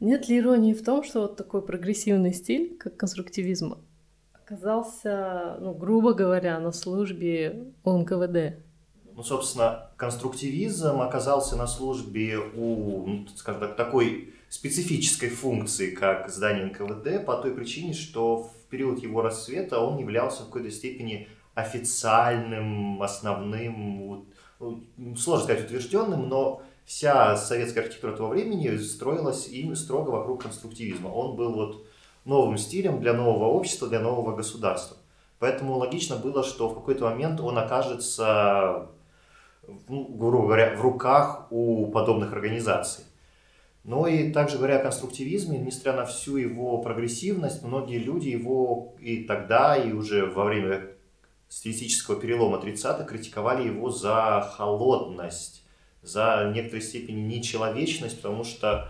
Нет 0.00 0.28
ли 0.28 0.38
иронии 0.38 0.74
в 0.74 0.84
том, 0.84 1.02
что 1.02 1.22
вот 1.22 1.36
такой 1.36 1.62
прогрессивный 1.62 2.32
стиль, 2.32 2.76
как 2.78 2.96
конструктивизм, 2.96 3.78
оказался, 4.32 5.56
ну, 5.60 5.74
грубо 5.74 6.14
говоря, 6.14 6.58
на 6.60 6.72
службе 6.72 7.72
у 7.84 7.98
НКВД? 7.98 8.58
ну, 9.18 9.24
собственно, 9.24 9.90
конструктивизм 9.96 11.00
оказался 11.00 11.56
на 11.56 11.66
службе 11.66 12.38
у, 12.38 13.04
ну, 13.04 13.26
скажем 13.34 13.62
так, 13.62 13.74
такой 13.74 14.32
специфической 14.48 15.28
функции, 15.28 15.90
как 15.90 16.30
здание 16.30 16.66
НКВД, 16.66 17.26
по 17.26 17.34
той 17.34 17.50
причине, 17.50 17.94
что 17.94 18.44
в 18.44 18.70
период 18.70 19.02
его 19.02 19.20
расцвета 19.20 19.80
он 19.80 19.98
являлся 19.98 20.42
в 20.42 20.46
какой-то 20.46 20.70
степени 20.70 21.26
официальным, 21.54 23.02
основным, 23.02 24.28
ну, 24.60 25.16
сложно 25.16 25.46
сказать 25.46 25.64
утвержденным, 25.64 26.28
но 26.28 26.62
вся 26.88 27.36
советская 27.36 27.84
архитектура 27.84 28.16
того 28.16 28.30
времени 28.30 28.74
строилась 28.78 29.46
им 29.48 29.76
строго 29.76 30.08
вокруг 30.08 30.42
конструктивизма. 30.42 31.08
Он 31.08 31.36
был 31.36 31.52
вот 31.52 31.86
новым 32.24 32.56
стилем 32.56 32.98
для 33.00 33.12
нового 33.12 33.44
общества, 33.44 33.88
для 33.88 34.00
нового 34.00 34.34
государства. 34.34 34.96
Поэтому 35.38 35.76
логично 35.76 36.16
было, 36.16 36.42
что 36.42 36.70
в 36.70 36.74
какой-то 36.74 37.04
момент 37.04 37.40
он 37.40 37.58
окажется 37.58 38.88
ну, 39.86 40.04
грубо 40.04 40.46
говоря, 40.46 40.76
в 40.76 40.80
руках 40.80 41.48
у 41.50 41.88
подобных 41.88 42.32
организаций. 42.32 43.04
Но 43.84 44.06
и 44.06 44.32
также 44.32 44.56
говоря 44.56 44.78
о 44.78 44.82
конструктивизме, 44.82 45.58
несмотря 45.58 45.92
на 45.92 46.06
всю 46.06 46.38
его 46.38 46.78
прогрессивность, 46.78 47.62
многие 47.62 47.98
люди 47.98 48.30
его 48.30 48.94
и 48.98 49.24
тогда, 49.24 49.76
и 49.76 49.92
уже 49.92 50.24
во 50.24 50.44
время 50.44 50.88
стилистического 51.50 52.18
перелома 52.18 52.56
30-х 52.56 53.04
критиковали 53.04 53.68
его 53.68 53.90
за 53.90 54.50
холодность, 54.56 55.67
за 56.02 56.50
некоторой 56.54 56.82
степени 56.82 57.20
нечеловечность, 57.20 58.16
потому 58.16 58.44
что 58.44 58.88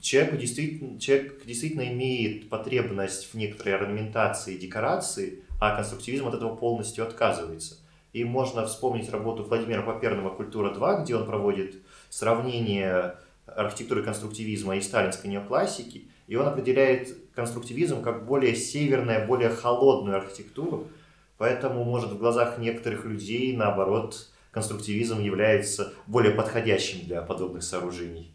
человеку 0.00 0.36
действительно, 0.36 1.00
человек 1.00 1.44
действительно 1.46 1.88
имеет 1.88 2.48
потребность 2.48 3.32
в 3.32 3.34
некоторой 3.34 3.74
орнаментации 3.76 4.54
и 4.54 4.58
декорации, 4.58 5.42
а 5.60 5.74
конструктивизм 5.76 6.28
от 6.28 6.34
этого 6.34 6.54
полностью 6.54 7.06
отказывается– 7.06 7.76
и 8.12 8.24
можно 8.24 8.66
вспомнить 8.66 9.10
работу 9.10 9.44
Владимира 9.44 9.82
Поперного 9.82 10.30
«Культура-2», 10.30 11.02
где 11.02 11.16
он 11.16 11.26
проводит 11.26 11.76
сравнение 12.08 13.14
архитектуры 13.46 14.02
конструктивизма 14.02 14.76
и 14.76 14.80
сталинской 14.80 15.30
неоклассики, 15.30 16.08
и 16.26 16.36
он 16.36 16.46
определяет 16.46 17.16
конструктивизм 17.34 18.02
как 18.02 18.26
более 18.26 18.54
северную, 18.54 19.26
более 19.26 19.50
холодную 19.50 20.16
архитектуру, 20.16 20.88
поэтому, 21.36 21.84
может, 21.84 22.10
в 22.10 22.18
глазах 22.18 22.58
некоторых 22.58 23.04
людей, 23.04 23.56
наоборот, 23.56 24.28
конструктивизм 24.58 25.20
является 25.20 25.92
более 26.06 26.32
подходящим 26.32 27.06
для 27.06 27.22
подобных 27.22 27.62
сооружений. 27.62 28.32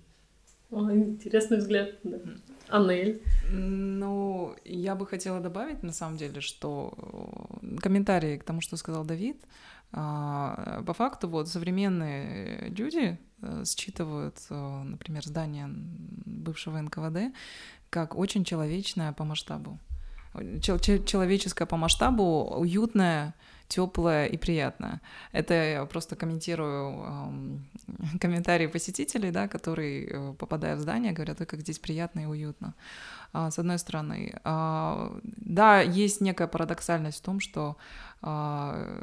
О, 0.72 0.89
интересный 0.92 1.58
взгляд, 1.58 1.89
да. 2.03 2.18
Анель? 2.70 3.22
Ну, 3.51 4.56
я 4.65 4.96
бы 4.96 5.06
хотела 5.06 5.39
добавить, 5.42 5.84
на 5.84 5.92
самом 5.92 6.18
деле, 6.18 6.42
что 6.42 6.94
э, 7.62 7.77
комментарии 7.82 8.38
к 8.38 8.44
тому, 8.44 8.62
что 8.62 8.77
сказал 8.77 9.06
Давид, 9.06 9.38
а, 9.92 10.82
по 10.88 10.94
факту 10.94 11.27
вот 11.27 11.50
современные 11.50 12.70
люди 12.70 13.18
э, 13.42 13.63
считывают, 13.65 14.38
э, 14.50 14.84
например, 14.84 15.24
здание 15.25 15.68
бывшего 15.68 16.82
НКВД 16.82 17.36
как 17.89 18.15
очень 18.15 18.44
человечное 18.44 19.12
по 19.12 19.25
масштабу. 19.25 19.77
Человеческое 20.62 21.66
по 21.66 21.78
масштабу, 21.78 22.56
уютное, 22.58 23.34
теплое 23.68 24.28
и 24.28 24.38
приятное. 24.38 25.02
Это 25.32 25.54
я 25.54 25.86
просто 25.86 26.16
комментирую 26.16 27.06
э, 27.88 28.18
комментарии 28.20 28.68
посетителей, 28.68 29.32
да, 29.32 29.48
которые, 29.48 30.08
э, 30.08 30.34
попадая 30.38 30.75
в 30.75 30.80
здание, 30.80 31.12
говорят, 31.12 31.40
ой, 31.40 31.46
как 31.46 31.62
здесь 31.62 31.80
приятно 31.80 32.22
и 32.22 32.25
уютно. 32.25 32.74
А, 33.32 33.50
с 33.50 33.58
одной 33.58 33.80
стороны. 33.80 34.40
А, 34.44 35.18
да, 35.24 35.82
есть 35.82 36.22
некая 36.22 36.48
парадоксальность 36.48 37.18
в 37.18 37.22
том, 37.22 37.40
что 37.40 37.78
а, 38.22 39.02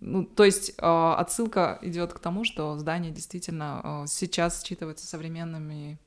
ну, 0.00 0.24
то 0.24 0.44
есть 0.44 0.72
а, 0.78 1.16
отсылка 1.16 1.78
идет 1.82 2.12
к 2.12 2.20
тому, 2.20 2.44
что 2.44 2.78
здание 2.78 3.10
действительно 3.10 3.80
а, 3.82 4.06
сейчас 4.06 4.64
считывается 4.64 5.06
современными 5.06 5.98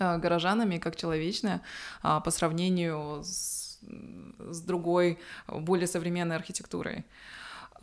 а, 0.00 0.18
горожанами 0.18 0.78
как 0.78 0.96
человечное 0.96 1.62
а, 2.02 2.20
по 2.20 2.30
сравнению 2.30 3.22
с 3.24 3.69
с 3.82 4.60
другой, 4.62 5.18
более 5.48 5.86
современной 5.86 6.36
архитектурой. 6.36 7.04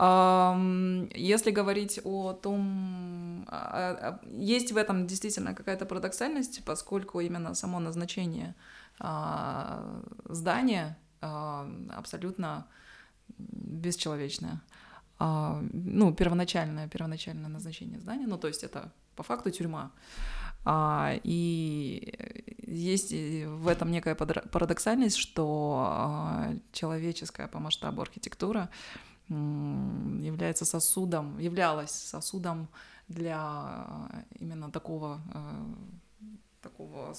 Если 0.00 1.50
говорить 1.50 2.00
о 2.04 2.32
том, 2.32 3.44
а, 3.48 4.20
а, 4.22 4.26
есть 4.30 4.70
в 4.70 4.76
этом 4.76 5.08
действительно 5.08 5.54
какая-то 5.54 5.86
парадоксальность, 5.86 6.64
поскольку 6.64 7.18
именно 7.18 7.54
само 7.54 7.80
назначение 7.80 8.54
а, 9.00 10.00
здания 10.28 10.96
абсолютно 11.20 12.68
бесчеловечное. 13.38 14.60
Ну, 15.18 16.14
первоначальное, 16.14 16.86
первоначальное 16.86 17.48
назначение 17.50 17.98
здания, 17.98 18.28
ну, 18.28 18.38
то 18.38 18.46
есть 18.46 18.62
это 18.62 18.92
по 19.16 19.24
факту 19.24 19.50
тюрьма. 19.50 19.90
А, 19.90 20.47
и 21.24 22.14
есть 22.66 23.12
в 23.12 23.68
этом 23.68 23.90
некая 23.90 24.14
парадоксальность, 24.14 25.16
что 25.16 25.86
а, 25.88 26.54
человеческая 26.72 27.48
по 27.48 27.58
масштабу 27.58 28.02
архитектура 28.02 28.68
является 29.28 30.64
сосудом, 30.64 31.38
являлась 31.38 31.90
сосудом 31.90 32.68
для 33.08 33.86
именно 34.38 34.70
такого 34.70 35.20
такого 36.60 37.14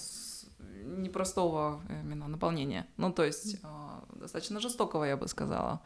непростого 0.84 1.80
именно 1.88 2.28
наполнения. 2.28 2.86
Ну, 2.96 3.12
то 3.12 3.24
есть 3.24 3.56
достаточно 4.14 4.60
жестокого, 4.60 5.04
я 5.04 5.16
бы 5.16 5.28
сказала. 5.28 5.80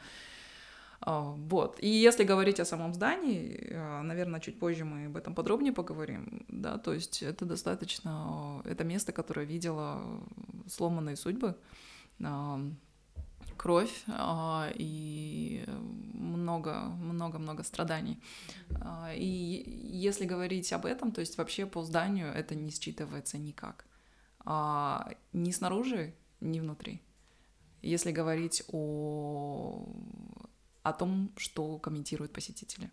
А, 1.07 1.35
вот. 1.37 1.79
И 1.83 1.89
если 1.89 2.25
говорить 2.25 2.61
о 2.61 2.65
самом 2.65 2.95
здании, 2.95 3.59
э, 3.71 4.03
наверное, 4.03 4.41
чуть 4.41 4.59
позже 4.59 4.85
мы 4.87 5.07
об 5.07 5.17
этом 5.19 5.35
подробнее 5.35 5.73
поговорим, 5.73 6.47
да, 6.49 6.79
то 6.79 6.95
есть 6.95 7.23
это 7.23 7.45
достаточно, 7.45 8.63
это 8.65 8.85
место, 8.85 9.13
которое 9.13 9.45
видело 9.45 10.01
сломанные 10.67 11.17
судьбы, 11.17 11.57
кровь 13.59 14.05
а, 14.09 14.71
и 14.75 15.65
много-много-много 16.15 17.65
страданий. 17.65 18.19
А, 18.81 19.13
и 19.15 19.63
если 20.07 20.25
говорить 20.25 20.73
об 20.73 20.87
этом, 20.87 21.13
то 21.13 21.21
есть 21.21 21.37
вообще 21.37 21.67
по 21.67 21.83
зданию 21.83 22.33
это 22.33 22.55
не 22.55 22.71
считывается 22.71 23.37
никак. 23.37 23.85
Ни 25.33 25.53
снаружи, 25.53 26.15
ни 26.41 26.61
внутри. 26.61 27.03
Если 27.83 28.13
говорить 28.13 28.63
о 28.73 29.87
о 30.85 30.93
том, 30.93 31.33
что 31.37 31.79
комментируют 31.79 32.33
посетители. 32.33 32.91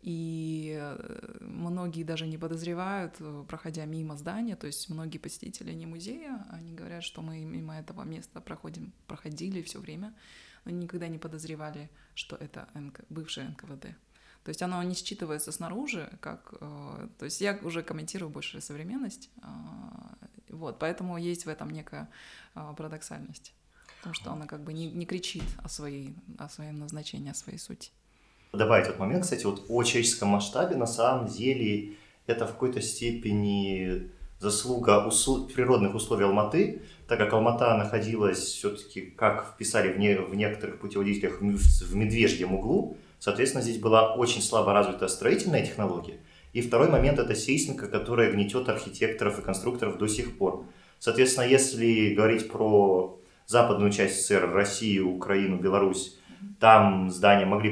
И 0.00 0.76
э, 0.78 1.38
многие 1.40 2.04
даже 2.04 2.26
не 2.26 2.38
подозревают, 2.38 3.16
э, 3.18 3.44
проходя 3.48 3.84
мимо 3.84 4.16
здания, 4.16 4.54
то 4.54 4.66
есть 4.66 4.88
многие 4.90 5.18
посетители 5.18 5.72
не 5.72 5.86
музея, 5.86 6.46
они 6.50 6.72
говорят, 6.72 7.02
что 7.02 7.20
мы 7.20 7.44
мимо 7.44 7.76
этого 7.76 8.04
места 8.04 8.40
проходим, 8.40 8.92
проходили 9.06 9.60
все 9.62 9.80
время, 9.80 10.14
но 10.64 10.70
никогда 10.70 11.08
не 11.08 11.18
подозревали, 11.18 11.90
что 12.14 12.36
это 12.36 12.68
НК, 12.74 13.00
бывшее 13.08 13.48
НКВД. 13.48 13.96
То 14.44 14.50
есть 14.50 14.62
оно 14.62 14.82
не 14.82 14.94
считывается 14.94 15.50
снаружи, 15.50 16.16
как... 16.20 16.54
Э, 16.60 17.08
то 17.18 17.24
есть 17.24 17.40
я 17.40 17.58
уже 17.62 17.82
комментирую 17.82 18.30
больше 18.30 18.60
современность, 18.60 19.30
вот, 20.48 20.78
поэтому 20.78 21.16
есть 21.18 21.46
в 21.46 21.48
этом 21.48 21.70
некая 21.70 22.08
парадоксальность 22.52 23.54
потому 24.04 24.14
что 24.14 24.32
она 24.32 24.46
как 24.46 24.62
бы 24.62 24.74
не, 24.74 24.90
не 24.90 25.06
кричит 25.06 25.44
о, 25.62 25.68
своей, 25.70 26.14
о 26.38 26.50
своем 26.50 26.78
назначении, 26.78 27.30
о 27.30 27.34
своей 27.34 27.58
сути. 27.58 27.90
Добавить 28.52 28.84
этот 28.84 28.98
момент, 28.98 29.22
кстати, 29.22 29.46
вот 29.46 29.64
о 29.70 29.82
человеческом 29.82 30.28
масштабе 30.28 30.76
на 30.76 30.86
самом 30.86 31.26
деле 31.26 31.94
это 32.26 32.46
в 32.46 32.50
какой-то 32.50 32.82
степени 32.82 34.10
заслуга 34.40 35.06
усл... 35.06 35.46
природных 35.46 35.94
условий 35.94 36.24
Алматы, 36.24 36.82
так 37.08 37.18
как 37.18 37.32
Алмата 37.32 37.78
находилась 37.78 38.40
все-таки, 38.40 39.00
как 39.00 39.54
вписали 39.54 39.90
в, 39.90 39.98
не... 39.98 40.16
в 40.16 40.34
некоторых 40.34 40.80
путеводителях, 40.80 41.40
в 41.40 41.94
медвежьем 41.96 42.54
углу, 42.54 42.98
соответственно, 43.18 43.62
здесь 43.62 43.78
была 43.78 44.14
очень 44.16 44.42
слабо 44.42 44.74
развита 44.74 45.08
строительная 45.08 45.64
технология. 45.64 46.20
И 46.52 46.60
второй 46.60 46.90
момент– 46.90 47.18
это 47.20 47.34
сейсмика, 47.34 47.88
которая 47.88 48.30
гнетет 48.30 48.68
архитекторов 48.68 49.38
и 49.38 49.42
конструкторов 49.42 49.96
до 49.96 50.08
сих 50.08 50.36
пор. 50.36 50.66
Соответственно, 50.98 51.46
если 51.46 52.14
говорить 52.14 52.50
про 52.50 53.18
западную 53.46 53.92
часть 53.92 54.22
СССР, 54.22 54.50
Россию, 54.52 55.10
Украину, 55.10 55.58
Беларусь, 55.58 56.18
там 56.60 57.10
здания 57.10 57.46
могли, 57.46 57.70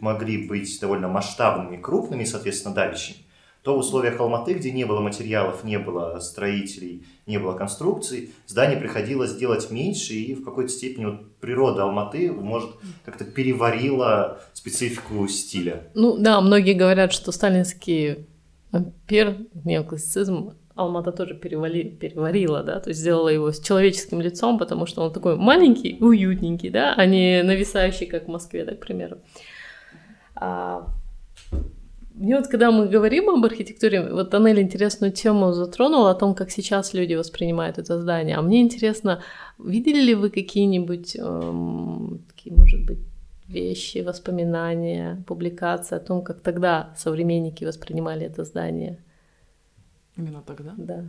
могли 0.00 0.48
быть 0.48 0.80
довольно 0.80 1.08
масштабными, 1.08 1.80
крупными, 1.80 2.24
соответственно, 2.24 2.74
давящими, 2.74 3.18
то 3.62 3.74
в 3.74 3.78
условиях 3.78 4.20
Алматы, 4.20 4.54
где 4.54 4.70
не 4.70 4.84
было 4.84 5.00
материалов, 5.00 5.64
не 5.64 5.78
было 5.78 6.18
строителей, 6.20 7.04
не 7.26 7.38
было 7.38 7.54
конструкций, 7.54 8.30
здание 8.46 8.78
приходилось 8.78 9.34
делать 9.36 9.70
меньше, 9.70 10.14
и 10.14 10.34
в 10.34 10.44
какой-то 10.44 10.70
степени 10.70 11.06
вот 11.06 11.36
природа 11.40 11.82
Алматы, 11.82 12.32
может, 12.32 12.70
как-то 13.04 13.24
переварила 13.24 14.40
специфику 14.52 15.26
стиля. 15.28 15.90
Ну 15.94 16.16
да, 16.16 16.40
многие 16.40 16.74
говорят, 16.74 17.12
что 17.12 17.32
сталинский 17.32 18.26
ампир, 18.70 19.38
неоклассицизм 19.64 20.54
Алмата 20.78 21.12
тоже 21.12 21.34
перевали, 21.34 21.82
переварила, 21.82 22.62
да, 22.62 22.78
то 22.78 22.90
есть 22.90 23.00
сделала 23.00 23.28
его 23.28 23.50
с 23.50 23.60
человеческим 23.60 24.20
лицом, 24.20 24.58
потому 24.58 24.86
что 24.86 25.02
он 25.02 25.12
такой 25.12 25.36
маленький, 25.36 25.98
уютненький, 26.00 26.70
да, 26.70 26.94
а 26.96 27.06
не 27.06 27.42
нависающий, 27.42 28.06
как 28.06 28.24
в 28.24 28.30
Москве, 28.30 28.64
так, 28.64 28.78
к 28.78 28.86
примеру. 28.86 29.18
А, 30.36 30.86
мне 32.14 32.36
вот, 32.36 32.46
когда 32.46 32.70
мы 32.70 32.86
говорим 32.88 33.28
об 33.28 33.44
архитектуре, 33.44 34.02
вот 34.12 34.34
Анель 34.34 34.60
интересную 34.60 35.12
тему 35.12 35.52
затронула 35.52 36.10
о 36.10 36.14
том, 36.14 36.34
как 36.34 36.50
сейчас 36.50 36.94
люди 36.94 37.14
воспринимают 37.14 37.78
это 37.78 38.00
здание. 38.00 38.36
А 38.36 38.42
мне 38.42 38.60
интересно, 38.60 39.22
видели 39.58 40.00
ли 40.00 40.14
вы 40.14 40.30
какие-нибудь, 40.30 41.16
эм, 41.16 42.20
такие, 42.28 42.54
может 42.54 42.86
быть, 42.86 42.98
вещи, 43.48 43.98
воспоминания, 43.98 45.24
публикации 45.26 45.96
о 45.96 46.00
том, 46.00 46.22
как 46.22 46.40
тогда 46.40 46.94
современники 46.96 47.64
воспринимали 47.64 48.26
это 48.26 48.44
здание? 48.44 48.98
Именно 50.18 50.42
тогда? 50.42 50.74
Да. 50.76 51.04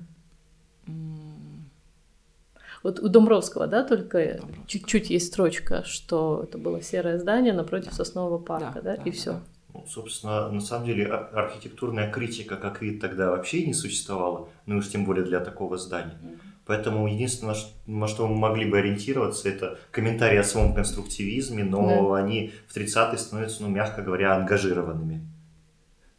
Вот 2.83 2.99
у 2.99 3.09
Домбровского, 3.09 3.67
да, 3.67 3.83
только 3.83 4.39
чуть-чуть 4.67 5.09
есть 5.09 5.27
строчка, 5.27 5.83
что 5.83 6.41
это 6.43 6.57
было 6.57 6.81
серое 6.81 7.19
здание 7.19 7.51
напротив 7.51 7.89
да. 7.89 7.95
соснового 7.95 8.37
парка, 8.37 8.81
да, 8.81 8.95
да, 8.95 8.97
да 8.97 9.03
и 9.03 9.11
все. 9.11 9.33
Да. 9.33 9.43
Ну, 9.73 9.85
собственно, 9.87 10.49
на 10.49 10.61
самом 10.61 10.85
деле 10.85 11.07
архитектурная 11.07 12.09
критика 12.11 12.55
как 12.55 12.81
вид 12.81 13.01
тогда 13.01 13.31
вообще 13.31 13.65
не 13.65 13.73
существовала, 13.73 14.49
ну 14.65 14.77
уж 14.77 14.87
тем 14.89 15.05
более 15.05 15.25
для 15.25 15.39
такого 15.41 15.77
здания. 15.77 16.17
Поэтому 16.65 17.07
единственное, 17.07 17.55
на 17.87 18.07
что 18.07 18.27
мы 18.27 18.35
могли 18.35 18.69
бы 18.69 18.77
ориентироваться, 18.77 19.49
это 19.49 19.79
комментарии 19.91 20.37
о 20.37 20.43
самом 20.43 20.75
конструктивизме, 20.75 21.63
но 21.63 22.13
да. 22.13 22.17
они 22.17 22.53
в 22.67 22.77
30-е 22.77 23.17
становятся, 23.17 23.63
ну, 23.63 23.69
мягко 23.69 24.03
говоря, 24.03 24.35
ангажированными. 24.35 25.27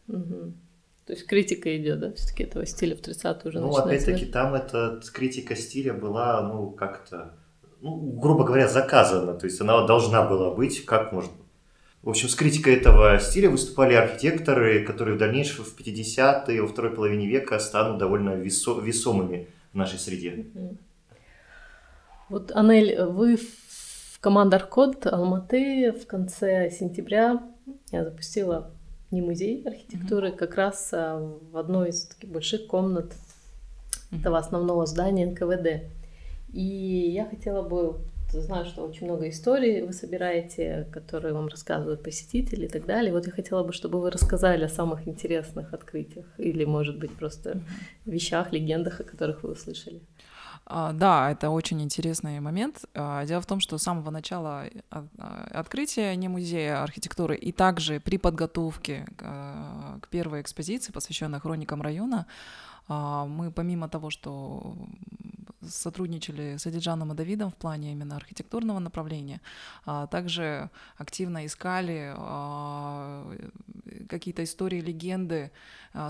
Угу. 0.09 0.53
То 1.11 1.17
есть 1.17 1.27
критика 1.27 1.77
идет, 1.77 1.99
да, 1.99 2.13
все-таки 2.13 2.45
этого 2.45 2.65
стиля 2.65 2.95
в 2.95 3.01
30-е 3.01 3.49
уже 3.49 3.59
Ну, 3.59 3.75
опять-таки, 3.75 4.27
там 4.27 4.55
эта 4.55 5.01
критика 5.13 5.57
стиля 5.57 5.93
была, 5.93 6.41
ну, 6.41 6.71
как-то, 6.71 7.35
ну, 7.81 7.97
грубо 7.97 8.45
говоря, 8.45 8.69
заказана. 8.69 9.35
То 9.35 9.47
есть 9.47 9.61
она 9.61 9.85
должна 9.89 10.23
была 10.23 10.55
быть 10.55 10.85
как 10.85 11.11
можно. 11.11 11.33
В 12.03 12.11
общем, 12.11 12.29
с 12.29 12.37
критикой 12.37 12.77
этого 12.77 13.19
стиля 13.19 13.51
выступали 13.51 13.95
архитекторы, 13.95 14.85
которые 14.85 15.17
в 15.17 15.19
дальнейшем 15.19 15.65
в 15.65 15.77
50-е, 15.77 16.63
во 16.63 16.69
второй 16.69 16.93
половине 16.93 17.27
века 17.27 17.59
станут 17.59 17.99
довольно 17.99 18.37
весо 18.37 18.79
весомыми 18.79 19.49
в 19.73 19.77
нашей 19.77 19.99
среде. 19.99 20.47
Вот, 22.29 22.53
Анель, 22.55 23.03
вы 23.03 23.37
в 23.37 24.21
команде 24.21 24.55
Аркод 24.55 25.09
Алматы 25.09 25.91
в 25.91 26.07
конце 26.07 26.71
сентября 26.71 27.43
я 27.91 28.05
запустила 28.05 28.71
не 29.11 29.21
музей 29.21 29.63
архитектуры, 29.67 30.29
mm-hmm. 30.29 30.37
как 30.37 30.55
раз 30.55 30.91
а, 30.93 31.19
в 31.53 31.57
одной 31.57 31.91
из 31.91 32.05
таких 32.07 32.31
больших 32.31 32.67
комнат 32.67 33.13
mm-hmm. 33.13 34.21
этого 34.21 34.39
основного 34.39 34.87
здания 34.87 35.27
НКВД. 35.27 35.91
И 36.53 37.11
я 37.15 37.27
хотела 37.27 37.63
бы, 37.63 37.99
знаю, 38.33 38.67
что 38.67 38.83
очень 38.83 39.07
много 39.07 39.29
историй 39.29 39.83
вы 39.83 39.93
собираете, 39.93 40.89
которые 40.93 41.35
вам 41.35 41.49
рассказывают 41.49 42.03
посетители 42.03 42.67
и 42.67 42.69
так 42.69 42.87
далее. 42.87 43.13
Вот 43.13 43.27
я 43.27 43.33
хотела 43.33 43.65
бы, 43.65 43.73
чтобы 43.73 44.01
вы 44.01 44.11
рассказали 44.11 44.65
о 44.65 44.69
самых 44.69 45.09
интересных 45.09 45.73
открытиях 45.75 46.27
или, 46.39 46.65
может 46.65 46.99
быть, 46.99 47.13
просто 47.13 47.51
mm-hmm. 47.51 48.11
вещах, 48.13 48.53
легендах, 48.53 49.01
о 49.01 49.05
которых 49.05 49.43
вы 49.43 49.53
услышали. 49.53 50.01
А, 50.73 50.93
да, 50.93 51.33
это 51.33 51.51
очень 51.51 51.83
интересный 51.83 52.39
момент. 52.39 52.85
А, 52.95 53.27
дело 53.27 53.41
в 53.41 53.47
том, 53.47 53.59
что 53.59 53.77
с 53.77 53.83
самого 53.83 54.11
начала 54.11 54.67
а, 54.91 55.05
открытия 55.51 56.15
не 56.15 56.29
музея 56.29 56.83
архитектуры 56.83 57.35
и 57.37 57.51
также 57.51 57.99
при 57.99 58.19
подготовке 58.19 59.05
к 59.17 60.09
первой 60.11 60.43
экспозиции, 60.43 60.93
посвященной 60.93 61.41
хроникам 61.41 61.83
района, 61.83 62.27
мы 62.89 63.53
помимо 63.55 63.89
того, 63.89 64.11
что 64.11 64.75
сотрудничали 65.67 66.57
с 66.57 66.67
Адиджаном 66.67 67.13
и 67.13 67.15
Давидом 67.15 67.51
в 67.51 67.57
плане 67.57 67.93
именно 67.93 68.17
архитектурного 68.17 68.79
направления, 68.79 69.41
также 70.11 70.71
активно 70.97 71.47
искали 71.47 72.15
какие-то 74.09 74.43
истории, 74.45 74.81
легенды, 74.81 75.51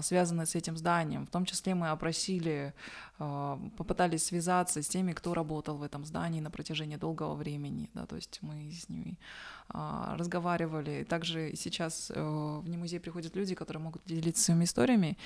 связанные 0.02 0.46
с 0.46 0.54
этим 0.54 0.76
зданием. 0.76 1.26
В 1.26 1.30
том 1.30 1.44
числе 1.44 1.74
мы 1.74 1.88
опросили 1.88 2.74
а, 3.22 3.60
попытались 3.76 4.24
связаться 4.24 4.82
с 4.82 4.88
теми, 4.88 5.12
кто 5.12 5.34
работал 5.34 5.76
в 5.76 5.82
этом 5.82 6.06
здании 6.06 6.40
на 6.40 6.50
протяжении 6.50 6.96
долгого 6.96 7.34
времени, 7.34 7.90
да, 7.92 8.06
то 8.06 8.16
есть 8.16 8.38
мы 8.40 8.72
с 8.72 8.88
ними 8.88 9.18
а, 9.18 9.59
разговаривали. 9.72 11.04
Также 11.04 11.52
сейчас 11.56 12.11
э, 12.14 12.20
в 12.20 12.68
музей 12.76 13.00
приходят 13.00 13.37
люди, 13.37 13.54
которые 13.54 13.83
могут 13.83 14.02
делиться 14.04 14.42
своими 14.42 14.64
историями. 14.64 15.16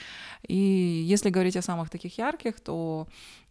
И 0.47 0.57
если 0.57 1.31
говорить 1.31 1.57
о 1.57 1.63
самых 1.63 1.91
таких 1.91 2.19
ярких, 2.19 2.61
то 2.61 3.07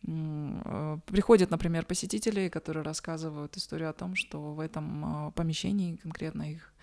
э, 0.07 0.97
приходят, 1.05 1.51
например, 1.51 1.85
посетители, 1.85 2.49
которые 2.49 2.83
рассказывают 2.83 3.57
историю 3.57 3.89
о 3.89 3.93
том, 3.93 4.15
что 4.15 4.53
в 4.53 4.59
этом 4.59 5.05
а, 5.05 5.31
помещении 5.31 5.95
конкретно 5.95 6.43
их 6.51 6.73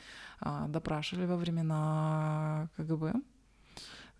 допрашивали 0.69 1.27
во 1.27 1.37
времена 1.37 2.71
КГБ, 2.79 3.13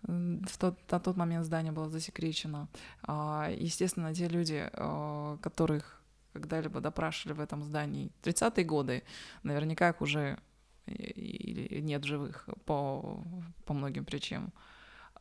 в 0.03 0.57
тот, 0.57 0.91
на 0.91 0.99
тот 0.99 1.17
момент 1.17 1.45
здание 1.45 1.71
было 1.71 1.89
засекречено. 1.89 2.67
А, 3.03 3.49
естественно, 3.55 4.13
те 4.13 4.27
люди, 4.27 4.69
а, 4.73 5.37
которых 5.37 6.00
когда-либо 6.33 6.81
допрашивали 6.81 7.35
в 7.37 7.39
этом 7.39 7.63
здании 7.63 8.11
30-е 8.23 8.65
годы, 8.65 9.03
наверняка 9.43 9.89
их 9.89 10.01
уже 10.01 10.39
нет 10.87 12.03
живых 12.03 12.49
по, 12.65 13.23
по 13.65 13.73
многим 13.73 14.05
причинам. 14.05 14.51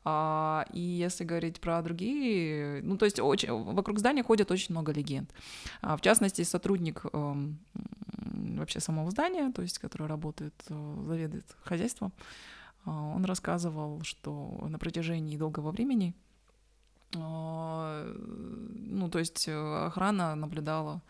А, 0.03 0.65
и 0.73 0.81
если 0.81 1.25
говорить 1.25 1.61
про 1.61 1.83
другие, 1.83 2.81
ну 2.83 2.97
то 2.97 3.05
есть 3.05 3.21
очень, 3.21 3.53
вокруг 3.53 3.99
здания 3.99 4.23
ходят 4.23 4.51
очень 4.51 4.73
много 4.73 4.93
легенд. 4.93 5.31
А, 5.83 5.97
в 5.97 6.01
частности, 6.01 6.43
сотрудник 6.43 7.05
э, 7.13 7.35
вообще 8.57 8.81
самого 8.81 9.11
здания, 9.11 9.53
то 9.53 9.63
есть 9.63 9.79
который 9.79 10.07
работает, 10.07 10.55
э, 10.69 11.05
заведует 11.07 11.45
хозяйством, 11.65 12.13
он 12.87 13.27
рассказывал, 13.27 14.01
что 14.05 14.67
на 14.67 14.79
протяжении 14.79 15.37
долгого 15.37 15.71
времени 15.71 16.15
ну, 17.13 19.09
то 19.11 19.19
есть 19.19 19.49
охрана 19.49 20.35
наблюдала 20.35 21.03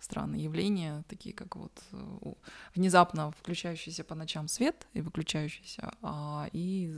странные 0.00 0.44
явления, 0.44 1.04
такие 1.08 1.34
как 1.34 1.56
вот 1.56 1.72
э, 1.92 2.32
внезапно 2.74 3.32
включающийся 3.32 4.04
по 4.04 4.14
ночам 4.14 4.48
свет 4.48 4.86
и 4.94 5.00
выключающийся, 5.00 5.92
а, 6.02 6.48
и 6.52 6.94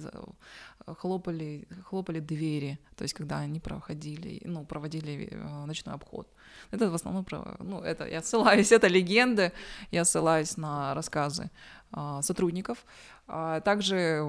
хлопали, 0.99 1.67
хлопали 1.85 2.21
двери, 2.21 2.79
то 2.97 3.03
есть 3.03 3.15
когда 3.15 3.39
они 3.39 3.61
проходили, 3.61 4.41
ну, 4.45 4.65
проводили 4.65 5.29
э, 5.31 5.67
ночной 5.67 5.95
обход. 5.95 6.29
Это 6.71 6.91
в 6.91 6.95
основном, 6.95 7.25
про, 7.25 7.57
ну, 7.61 7.81
это 7.81 8.07
я 8.07 8.23
ссылаюсь, 8.23 8.73
это 8.73 8.89
легенды, 8.89 9.53
я 9.91 10.05
ссылаюсь 10.05 10.57
на 10.57 10.95
рассказы 10.95 11.51
а, 11.93 12.23
сотрудников. 12.23 12.85
А 13.33 13.61
также 13.61 14.21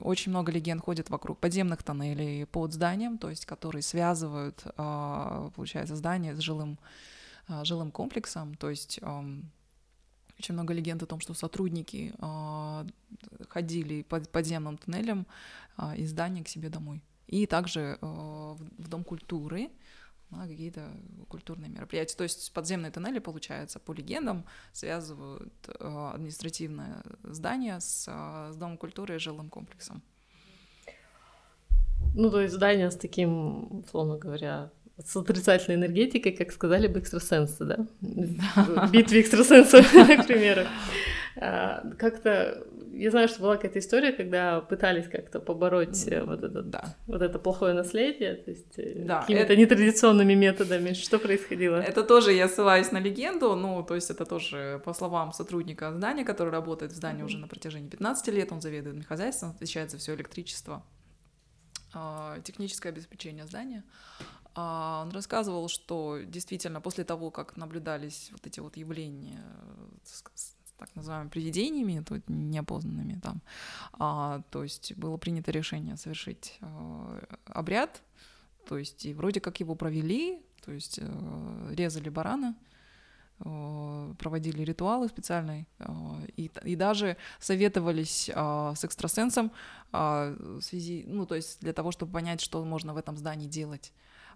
очень 0.00 0.30
много 0.30 0.50
легенд 0.50 0.82
ходит 0.82 1.10
вокруг 1.10 1.38
подземных 1.38 1.84
тоннелей 1.84 2.44
под 2.46 2.72
зданием, 2.72 3.16
то 3.16 3.30
есть 3.30 3.46
которые 3.46 3.82
связывают, 3.82 4.64
получается, 5.54 5.94
здание 5.94 6.34
с 6.34 6.40
жилым 6.40 6.76
жилым 7.48 7.90
комплексом. 7.90 8.54
То 8.54 8.70
есть 8.70 9.00
очень 10.42 10.54
много 10.54 10.74
легенд 10.74 11.02
о 11.02 11.06
том, 11.06 11.20
что 11.20 11.34
сотрудники 11.34 12.12
а, 12.18 12.84
ходили 13.48 14.02
под 14.02 14.28
подземным 14.28 14.76
туннелем 14.76 15.26
а, 15.76 15.94
из 15.96 16.10
здания 16.10 16.42
к 16.42 16.48
себе 16.48 16.68
домой. 16.68 17.00
И 17.28 17.46
также 17.46 17.96
в 18.00 18.88
Дом 18.88 19.04
культуры 19.04 19.70
на 20.30 20.48
какие-то 20.48 20.90
культурные 21.28 21.70
мероприятия. 21.70 22.16
То 22.16 22.24
есть 22.24 22.52
подземные 22.52 22.90
тоннели, 22.90 23.20
получается, 23.20 23.78
по 23.78 23.92
легендам 23.92 24.44
связывают 24.72 25.68
административное 25.78 27.02
здание 27.22 27.80
с, 27.80 28.04
с 28.06 28.56
Домом 28.56 28.76
культуры 28.76 29.14
и 29.14 29.18
жилым 29.18 29.48
комплексом. 29.48 30.02
Ну, 32.14 32.30
то 32.30 32.40
есть 32.40 32.54
здание 32.54 32.90
с 32.90 32.96
таким, 32.96 33.80
условно 33.80 34.18
говоря, 34.18 34.70
с 34.98 35.16
отрицательной 35.16 35.76
энергетикой, 35.76 36.32
как 36.32 36.52
сказали 36.52 36.86
бы 36.86 37.00
экстрасенсы, 37.00 37.64
да? 37.64 37.86
В 38.00 38.90
битве 38.90 39.20
экстрасенсов, 39.20 39.90
к 39.92 40.26
примеру. 40.26 40.62
А, 41.36 41.82
как-то 41.98 42.66
я 42.92 43.10
знаю, 43.10 43.28
что 43.28 43.40
была 43.40 43.56
какая-то 43.56 43.78
история, 43.78 44.12
когда 44.12 44.60
пытались 44.60 45.08
как-то 45.08 45.40
побороть 45.40 46.06
э, 46.06 46.22
вот 46.22 46.42
это, 46.42 46.62
да. 46.62 46.96
вот 47.06 47.22
это 47.22 47.38
плохое 47.38 47.72
наследие, 47.72 48.34
то 48.34 48.50
есть 48.50 48.78
э, 48.78 49.04
да, 49.04 49.22
какими-то 49.22 49.52
это... 49.52 49.56
нетрадиционными 49.56 50.34
методами. 50.34 50.92
Что 50.92 51.18
происходило? 51.18 51.76
Это 51.76 52.04
тоже 52.04 52.32
я 52.32 52.48
ссылаюсь 52.48 52.92
на 52.92 52.98
легенду, 52.98 53.54
ну, 53.56 53.82
то 53.82 53.94
есть 53.94 54.10
это 54.10 54.26
тоже 54.26 54.80
по 54.84 54.92
словам 54.92 55.32
сотрудника 55.32 55.92
здания, 55.92 56.24
который 56.24 56.50
работает 56.50 56.92
в 56.92 56.94
здании 56.94 57.22
mm-hmm. 57.22 57.26
уже 57.26 57.38
на 57.38 57.48
протяжении 57.48 57.88
15 57.88 58.28
лет, 58.28 58.52
он 58.52 58.60
заведует 58.60 59.06
хозяйством, 59.06 59.50
отвечает 59.50 59.90
за 59.90 59.96
все 59.96 60.14
электричество, 60.14 60.84
а, 61.94 62.38
техническое 62.44 62.90
обеспечение 62.90 63.46
здания. 63.46 63.84
А, 64.54 65.02
он 65.02 65.10
рассказывал, 65.12 65.68
что 65.68 66.20
действительно 66.24 66.80
после 66.80 67.04
того, 67.04 67.30
как 67.30 67.56
наблюдались 67.56 68.28
вот 68.32 68.46
эти 68.46 68.60
вот 68.60 68.76
явления 68.76 69.42
с 70.04 70.22
так 70.82 70.96
называемыми 70.96 71.28
привидениями, 71.28 72.02
то 72.02 72.20
неопознанными 72.26 73.20
там, 73.22 73.40
а, 73.92 74.42
то 74.50 74.62
есть 74.64 74.96
было 74.96 75.16
принято 75.16 75.52
решение 75.52 75.96
совершить 75.96 76.58
а, 76.60 77.22
обряд, 77.46 78.02
то 78.68 78.78
есть 78.78 79.06
и 79.06 79.14
вроде 79.14 79.40
как 79.40 79.60
его 79.60 79.74
провели, 79.74 80.42
то 80.64 80.72
есть 80.72 80.98
а, 81.00 81.72
резали 81.72 82.08
барана, 82.08 82.56
проводили 83.38 84.62
ритуалы 84.62 85.08
специальные 85.08 85.66
и, 86.36 86.48
и 86.62 86.76
даже 86.76 87.16
советовались 87.40 88.30
с 88.30 88.84
экстрасенсом 88.84 89.50
в 89.90 90.60
связи, 90.60 91.04
ну 91.08 91.26
то 91.26 91.34
есть 91.34 91.60
для 91.60 91.72
того, 91.72 91.90
чтобы 91.90 92.12
понять, 92.12 92.40
что 92.40 92.64
можно 92.64 92.94
в 92.94 92.96
этом 92.96 93.16
здании 93.16 93.48
делать 93.48 93.92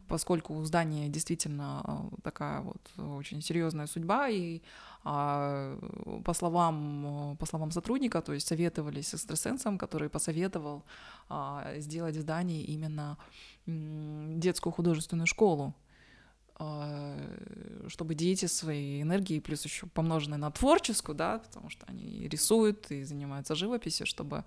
поскольку 0.09 0.55
у 0.55 0.65
здания 0.65 1.09
действительно 1.09 1.83
э, 1.85 2.17
такая 2.23 2.61
вот 2.61 2.81
очень 3.19 3.43
серьезная 3.43 3.87
судьба, 3.87 4.29
и 4.29 4.61
а, 5.05 5.79
по 6.25 6.35
словам, 6.35 7.37
по 7.39 7.47
словам 7.47 7.71
сотрудника, 7.71 8.21
то 8.21 8.33
есть 8.33 8.49
советовались 8.49 9.09
с 9.09 9.15
экстрасенсом, 9.15 9.79
который 9.79 10.09
посоветовал 10.09 10.83
а, 11.29 11.75
сделать 11.79 12.17
в 12.17 12.21
здании 12.21 12.65
именно 12.65 13.17
детскую 13.67 14.73
художественную 14.73 15.27
школу, 15.27 15.75
чтобы 17.89 18.15
дети 18.15 18.47
своей 18.47 19.03
энергии, 19.03 19.41
плюс 19.41 19.65
еще 19.65 19.87
помноженной 19.87 20.39
на 20.39 20.51
творческую, 20.51 21.15
да, 21.15 21.39
потому 21.39 21.71
что 21.71 21.85
они 21.87 22.29
рисуют 22.29 22.91
и 22.91 23.05
занимаются 23.05 23.55
живописью, 23.55 24.07
чтобы 24.07 24.45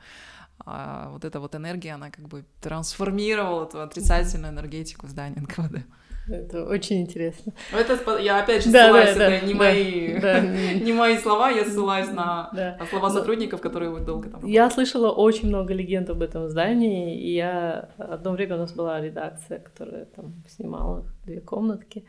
а, 0.66 1.10
вот 1.12 1.24
эта 1.24 1.40
вот 1.40 1.56
энергия, 1.56 1.94
она 1.94 2.10
как 2.10 2.28
бы 2.28 2.46
трансформировала 2.62 3.66
эту 3.66 3.82
отрицательную 3.82 4.52
энергетику 4.52 5.08
здания 5.08 5.42
НКВД. 5.42 5.86
Это 6.30 6.66
очень 6.66 7.02
интересно. 7.02 7.54
Это 7.74 8.20
я 8.20 8.40
опять 8.40 8.64
же 8.64 8.70
ссылаюсь, 8.70 9.16
да, 9.16 9.30
да, 9.30 9.36
это 9.36 9.46
не, 9.46 9.54
да, 9.54 9.60
мои, 9.60 10.20
да. 10.20 10.40
не 10.86 10.94
мои 10.94 11.18
слова, 11.18 11.50
я 11.50 11.66
ссылаюсь 11.66 12.12
на 12.12 12.50
да. 12.54 12.78
слова 12.90 13.10
сотрудников, 13.10 13.62
которые 13.62 13.90
вот 13.90 14.06
долго 14.06 14.30
там. 14.30 14.46
Я 14.46 14.70
слышала 14.70 15.12
очень 15.12 15.48
много 15.48 15.74
легенд 15.74 16.10
об 16.10 16.22
этом 16.22 16.48
здании, 16.48 17.20
и 17.20 17.34
я 17.34 17.90
одно 17.98 18.32
время 18.32 18.56
у 18.56 18.60
нас 18.60 18.74
была 18.74 19.02
редакция, 19.02 19.60
которая 19.60 20.06
там 20.06 20.44
снимала 20.48 21.06
две 21.26 21.42
комнатки, 21.42 22.06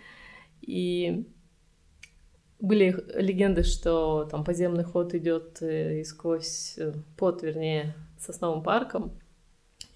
и 0.61 1.26
были 2.61 3.04
легенды, 3.14 3.62
что 3.62 4.28
там 4.30 4.44
подземный 4.44 4.85
ход 4.85 5.14
идет 5.14 5.62
э, 5.62 6.00
и 6.00 6.04
сквозь 6.04 6.74
э, 6.76 6.92
под, 7.16 7.42
вернее, 7.42 7.94
сосновым 8.18 8.62
парком, 8.62 9.18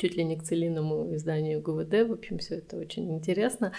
чуть 0.04 0.16
ли 0.16 0.24
не 0.24 0.36
к 0.36 0.42
целинному 0.42 1.14
изданию 1.14 1.62
ГУВД. 1.62 2.06
В 2.08 2.12
общем, 2.12 2.36
все 2.36 2.56
это 2.56 2.76
очень 2.76 3.10
интересно. 3.10 3.72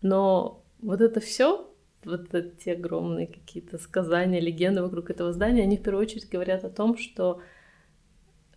Но 0.00 0.62
вот 0.80 1.00
это 1.00 1.18
все, 1.18 1.68
вот 2.04 2.32
эти 2.32 2.70
огромные 2.70 3.26
какие-то 3.26 3.78
сказания, 3.78 4.40
легенды 4.40 4.80
вокруг 4.80 5.10
этого 5.10 5.32
здания, 5.32 5.64
они 5.64 5.76
в 5.76 5.82
первую 5.82 6.02
очередь 6.02 6.28
говорят 6.28 6.64
о 6.64 6.70
том, 6.70 6.96
что 6.96 7.40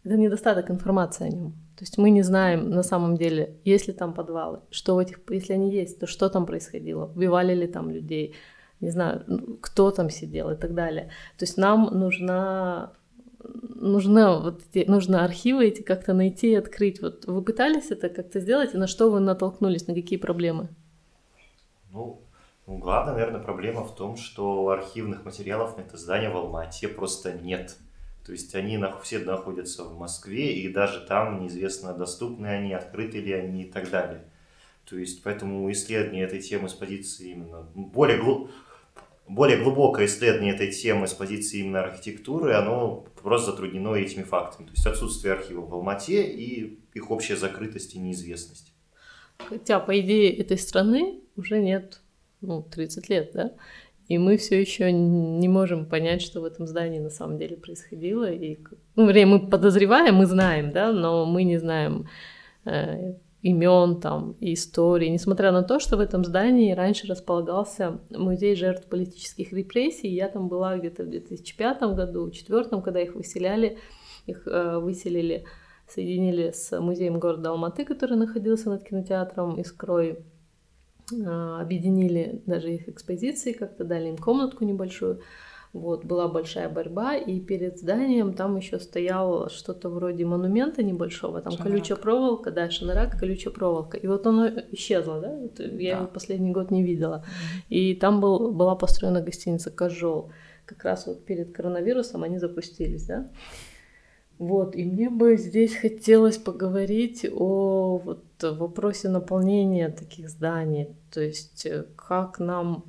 это 0.04 0.18
недостаток 0.18 0.70
информации 0.70 1.26
о 1.26 1.30
нем. 1.30 1.52
То 1.78 1.82
есть 1.82 1.98
мы 1.98 2.12
не 2.12 2.22
знаем 2.22 2.70
на 2.70 2.84
самом 2.84 3.18
деле, 3.18 3.58
есть 3.66 3.88
ли 3.88 3.94
там 3.94 4.14
подвалы, 4.14 4.60
что 4.70 4.94
в 4.94 5.00
этих, 5.00 5.20
если 5.32 5.54
они 5.54 5.72
есть, 5.72 6.00
то 6.00 6.06
что 6.06 6.30
там 6.30 6.46
происходило, 6.46 7.08
убивали 7.08 7.56
ли 7.56 7.66
там 7.66 7.90
людей, 7.90 8.36
не 8.82 8.92
знаю, 8.92 9.26
кто 9.62 9.90
там 9.90 10.12
сидел 10.12 10.52
и 10.52 10.56
так 10.56 10.76
далее. 10.76 11.10
То 11.38 11.46
есть 11.46 11.58
нам 11.58 11.86
нужна 11.86 12.94
нужно 13.62 14.40
вот 14.40 14.62
эти, 14.74 14.90
нужно 14.90 15.24
архивы 15.24 15.68
эти 15.68 15.82
как-то 15.82 16.14
найти 16.14 16.52
и 16.52 16.56
открыть. 16.56 17.02
Вот 17.02 17.26
вы 17.26 17.42
пытались 17.42 17.92
это 17.92 18.10
как-то 18.10 18.40
сделать, 18.40 18.74
и 18.74 18.78
на 18.78 18.88
что 18.88 19.10
вы 19.10 19.20
натолкнулись, 19.20 19.88
на 19.88 19.94
какие 19.94 20.18
проблемы? 20.18 20.70
Ну, 21.92 22.22
ну, 22.68 22.78
главная, 22.78 23.14
наверное, 23.14 23.42
проблема 23.42 23.84
в 23.84 23.96
том, 23.96 24.18
что 24.18 24.70
архивных 24.70 25.24
материалов 25.24 25.78
на 25.78 25.82
это 25.82 25.98
здание 25.98 26.30
в 26.30 26.38
Алмате 26.38 26.88
просто 26.88 27.34
нет. 27.34 27.78
То 28.26 28.32
есть 28.32 28.56
они 28.56 28.84
все 29.04 29.20
находятся 29.20 29.84
в 29.84 29.98
Москве, 30.00 30.54
и 30.54 30.68
даже 30.74 31.00
там 31.02 31.42
неизвестно, 31.42 31.94
доступны 31.94 32.48
они, 32.48 32.74
открыты 32.74 33.20
ли 33.20 33.32
они 33.34 33.64
и 33.64 33.72
так 33.72 33.92
далее. 33.92 34.24
То 34.90 34.98
есть 34.98 35.22
поэтому 35.24 35.72
исследование 35.72 36.26
этой 36.26 36.42
темы 36.42 36.70
с 36.70 36.74
позиции 36.74 37.32
именно 37.32 37.68
более. 37.76 38.48
Более 39.28 39.58
глубокое 39.58 40.06
исследование 40.06 40.54
этой 40.54 40.72
темы 40.72 41.08
с 41.08 41.14
позиции 41.14 41.60
именно 41.60 41.82
архитектуры, 41.82 42.54
оно 42.54 43.06
просто 43.22 43.52
затруднено 43.52 43.96
этими 43.96 44.24
фактами. 44.24 44.68
То 44.68 44.74
есть 44.74 44.86
отсутствие 44.86 45.34
архивов 45.34 45.70
в 45.70 45.74
Алмате 45.74 46.24
и 46.24 46.80
их 46.94 47.12
общая 47.12 47.36
закрытость 47.36 47.96
и 47.96 48.00
неизвестность. 48.00 48.74
Хотя, 49.38 49.80
по 49.80 50.00
идее, 50.00 50.34
этой 50.36 50.58
страны 50.58 51.22
уже 51.36 51.60
нет, 51.60 52.02
ну, 52.42 52.62
30 52.62 53.10
лет, 53.10 53.32
да? 53.34 53.52
И 54.08 54.20
мы 54.20 54.38
все 54.38 54.62
еще 54.62 54.92
не 54.92 55.48
можем 55.48 55.88
понять, 55.88 56.22
что 56.22 56.42
в 56.42 56.46
этом 56.46 56.68
здании 56.68 57.00
на 57.00 57.10
самом 57.10 57.40
деле 57.40 57.58
происходило. 57.58 58.32
И, 58.32 58.60
ну, 58.96 59.06
мы 59.12 59.50
подозреваем, 59.50 60.16
мы 60.16 60.28
знаем, 60.28 60.72
да, 60.72 60.94
но 60.94 61.26
мы 61.26 61.44
не 61.44 61.58
знаем 61.58 62.08
э, 62.66 63.16
имен 63.46 64.00
там 64.02 64.36
и 64.40 64.56
истории. 64.56 65.08
Несмотря 65.08 65.52
на 65.52 65.62
то, 65.62 65.80
что 65.80 65.98
в 65.98 66.00
этом 66.00 66.26
здании 66.26 66.74
раньше 66.74 67.06
располагался 67.06 68.00
музей 68.10 68.56
жертв 68.56 68.88
политических 68.90 69.54
репрессий, 69.54 70.08
я 70.08 70.30
там 70.30 70.48
была 70.48 70.78
где-то 70.78 71.04
в 71.04 71.10
2005 71.10 71.82
году, 71.94 72.22
в 72.22 72.32
2004, 72.32 72.82
когда 72.82 73.02
их 73.02 73.14
выселяли, 73.14 73.78
их 74.26 74.48
э, 74.48 74.80
выселили 74.80 75.46
соединили 75.88 76.50
с 76.50 76.80
музеем 76.80 77.20
города 77.20 77.52
Алматы, 77.52 77.86
который 77.86 78.18
находился 78.18 78.72
над 78.72 78.84
кинотеатром 78.84 79.60
Искрой, 79.60 80.26
а, 81.24 81.62
объединили 81.62 82.42
даже 82.48 82.74
их 82.74 82.90
экспозиции, 82.90 83.52
как-то 83.52 83.84
дали 83.84 84.10
им 84.10 84.18
комнатку 84.18 84.66
небольшую. 84.66 85.22
Вот, 85.76 86.06
была 86.06 86.30
большая 86.30 86.70
борьба, 86.70 87.18
и 87.18 87.42
перед 87.42 87.78
зданием 87.78 88.34
там 88.34 88.56
еще 88.56 88.80
стоял 88.80 89.50
что-то 89.50 89.90
вроде 89.90 90.24
монумента 90.24 90.82
небольшого, 90.82 91.42
там 91.42 91.52
шанарак. 91.52 91.74
колючая 91.74 91.98
проволока, 91.98 92.52
да, 92.52 92.70
шанарак, 92.70 93.20
колючая 93.20 93.54
проволока. 93.54 93.98
И 93.98 94.08
вот 94.08 94.26
оно 94.26 94.48
исчезло, 94.72 95.20
да, 95.20 95.36
вот 95.36 95.60
я 95.60 95.68
да. 95.68 95.98
его 95.98 96.08
последний 96.08 96.54
год 96.54 96.72
не 96.72 96.82
видела. 96.82 97.26
И 97.68 97.94
там 97.94 98.22
был, 98.22 98.54
была 98.54 98.76
построена 98.76 99.20
гостиница 99.20 99.70
«Кожол». 99.70 100.32
как 100.66 100.86
раз 100.86 101.08
вот 101.08 101.26
перед 101.26 101.52
коронавирусом 101.52 102.24
они 102.24 102.38
запустились, 102.40 103.08
да. 103.08 103.30
Вот, 104.38 104.78
и 104.78 104.86
мне 104.86 105.10
бы 105.10 105.36
здесь 105.36 105.76
хотелось 105.76 106.38
поговорить 106.38 107.26
о 107.30 107.98
вот 107.98 108.24
вопросе 108.42 109.10
наполнения 109.10 109.90
таких 109.90 110.30
зданий, 110.30 110.96
то 111.12 111.20
есть 111.20 111.66
э, 111.66 111.86
как 111.98 112.40
нам 112.40 112.86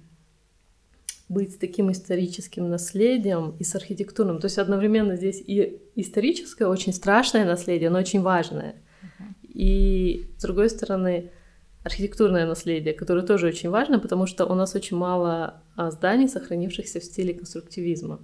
быть 1.28 1.52
с 1.52 1.56
таким 1.56 1.90
историческим 1.90 2.68
наследием 2.68 3.56
и 3.58 3.64
с 3.64 3.74
архитектурным. 3.74 4.38
То 4.38 4.46
есть 4.46 4.58
одновременно 4.58 5.16
здесь 5.16 5.42
и 5.44 5.80
историческое, 5.96 6.66
очень 6.66 6.92
страшное 6.92 7.44
наследие, 7.44 7.90
но 7.90 7.98
очень 7.98 8.22
важное. 8.22 8.76
И 9.42 10.30
с 10.38 10.42
другой 10.42 10.70
стороны, 10.70 11.30
архитектурное 11.82 12.46
наследие, 12.46 12.94
которое 12.94 13.24
тоже 13.24 13.46
очень 13.46 13.70
важно, 13.70 13.98
потому 13.98 14.26
что 14.26 14.44
у 14.44 14.54
нас 14.54 14.74
очень 14.74 14.96
мало 14.96 15.62
а, 15.76 15.90
зданий, 15.90 16.28
сохранившихся 16.28 17.00
в 17.00 17.04
стиле 17.04 17.32
конструктивизма. 17.32 18.20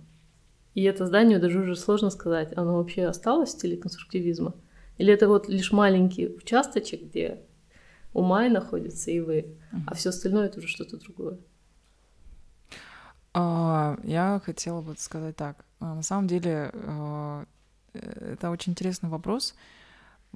И 0.75 0.83
это 0.85 1.07
здание 1.07 1.39
даже 1.39 1.61
уже 1.61 1.77
сложно 1.77 2.11
сказать, 2.11 2.53
оно 2.57 2.77
вообще 2.77 3.05
осталось 3.05 3.51
в 3.51 3.53
стиле 3.53 3.77
конструктивизма? 3.77 4.55
Или 4.99 5.13
это 5.13 5.29
вот 5.29 5.49
лишь 5.49 5.73
маленький 5.73 6.27
участочек, 6.29 7.03
где 7.03 7.41
у 8.15 8.23
Май 8.23 8.49
находится 8.49 9.11
и 9.11 9.21
вы, 9.21 9.57
а 9.87 9.95
все 9.95 10.11
остальное 10.11 10.47
это 10.47 10.59
уже 10.59 10.69
что-то 10.69 10.97
другое? 10.99 11.39
А, 13.35 13.97
я 14.03 14.41
хотела 14.45 14.83
бы 14.83 14.95
сказать 14.97 15.37
так. 15.37 15.65
А, 15.81 15.95
на 15.95 16.03
самом 16.03 16.27
деле, 16.27 16.71
а, 16.75 17.45
это 17.95 18.51
очень 18.51 18.73
интересный 18.73 19.09
вопрос 19.09 19.55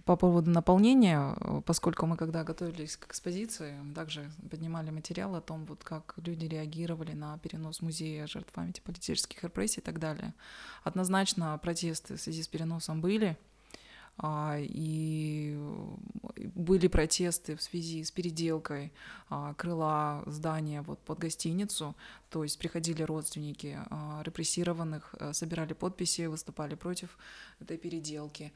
по 0.05 0.17
поводу 0.17 0.51
наполнения, 0.51 1.35
поскольку 1.65 2.05
мы, 2.05 2.19
когда 2.19 2.45
готовились 2.45 2.99
к 2.99 3.07
экспозиции, 3.07 3.75
также 3.95 4.31
поднимали 4.51 4.91
материал 4.91 5.35
о 5.35 5.41
том, 5.41 5.65
вот 5.65 5.85
как 5.85 6.15
люди 6.19 6.45
реагировали 6.45 7.13
на 7.13 7.39
перенос 7.39 7.81
музея 7.81 8.27
жертв 8.27 8.53
памяти 8.53 8.83
политических 8.85 9.43
репрессий 9.43 9.81
и 9.81 9.83
так 9.83 9.99
далее. 9.99 10.35
Однозначно 10.85 11.59
протесты 11.59 12.17
в 12.17 12.21
связи 12.21 12.43
с 12.43 12.49
переносом 12.49 13.01
были, 13.01 13.39
и 14.25 15.59
были 16.55 16.89
протесты 16.89 17.55
в 17.55 17.63
связи 17.63 18.03
с 18.03 18.11
переделкой 18.11 18.93
а, 19.29 19.53
крыла 19.55 20.23
здания 20.27 20.83
вот 20.83 20.99
под 21.01 21.19
гостиницу, 21.19 21.95
то 22.31 22.43
есть 22.43 22.59
приходили 22.59 23.03
родственники 23.03 23.79
а, 23.91 24.23
репрессированных, 24.25 25.15
э, 25.21 25.33
собирали 25.33 25.75
подписи, 25.75 26.27
выступали 26.27 26.75
против 26.75 27.19
этой 27.61 27.77
переделки. 27.77 28.53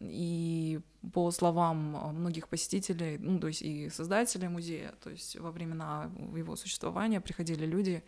И 0.00 0.80
по 1.12 1.30
словам 1.30 1.76
многих 2.14 2.48
посетителей, 2.48 3.18
ну, 3.18 3.38
то 3.38 3.48
есть 3.48 3.62
и 3.62 3.90
создателей 3.90 4.48
музея, 4.48 4.94
то 5.02 5.10
есть 5.10 5.36
во 5.36 5.50
времена 5.50 6.10
его 6.36 6.56
существования 6.56 7.20
приходили 7.20 7.66
люди 7.66 8.02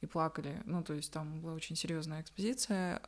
и 0.00 0.06
плакали. 0.06 0.62
Ну, 0.64 0.82
то 0.82 0.94
есть 0.94 1.12
там 1.12 1.40
была 1.40 1.54
очень 1.54 1.76
серьезная 1.76 2.22
экспозиция 2.22 3.00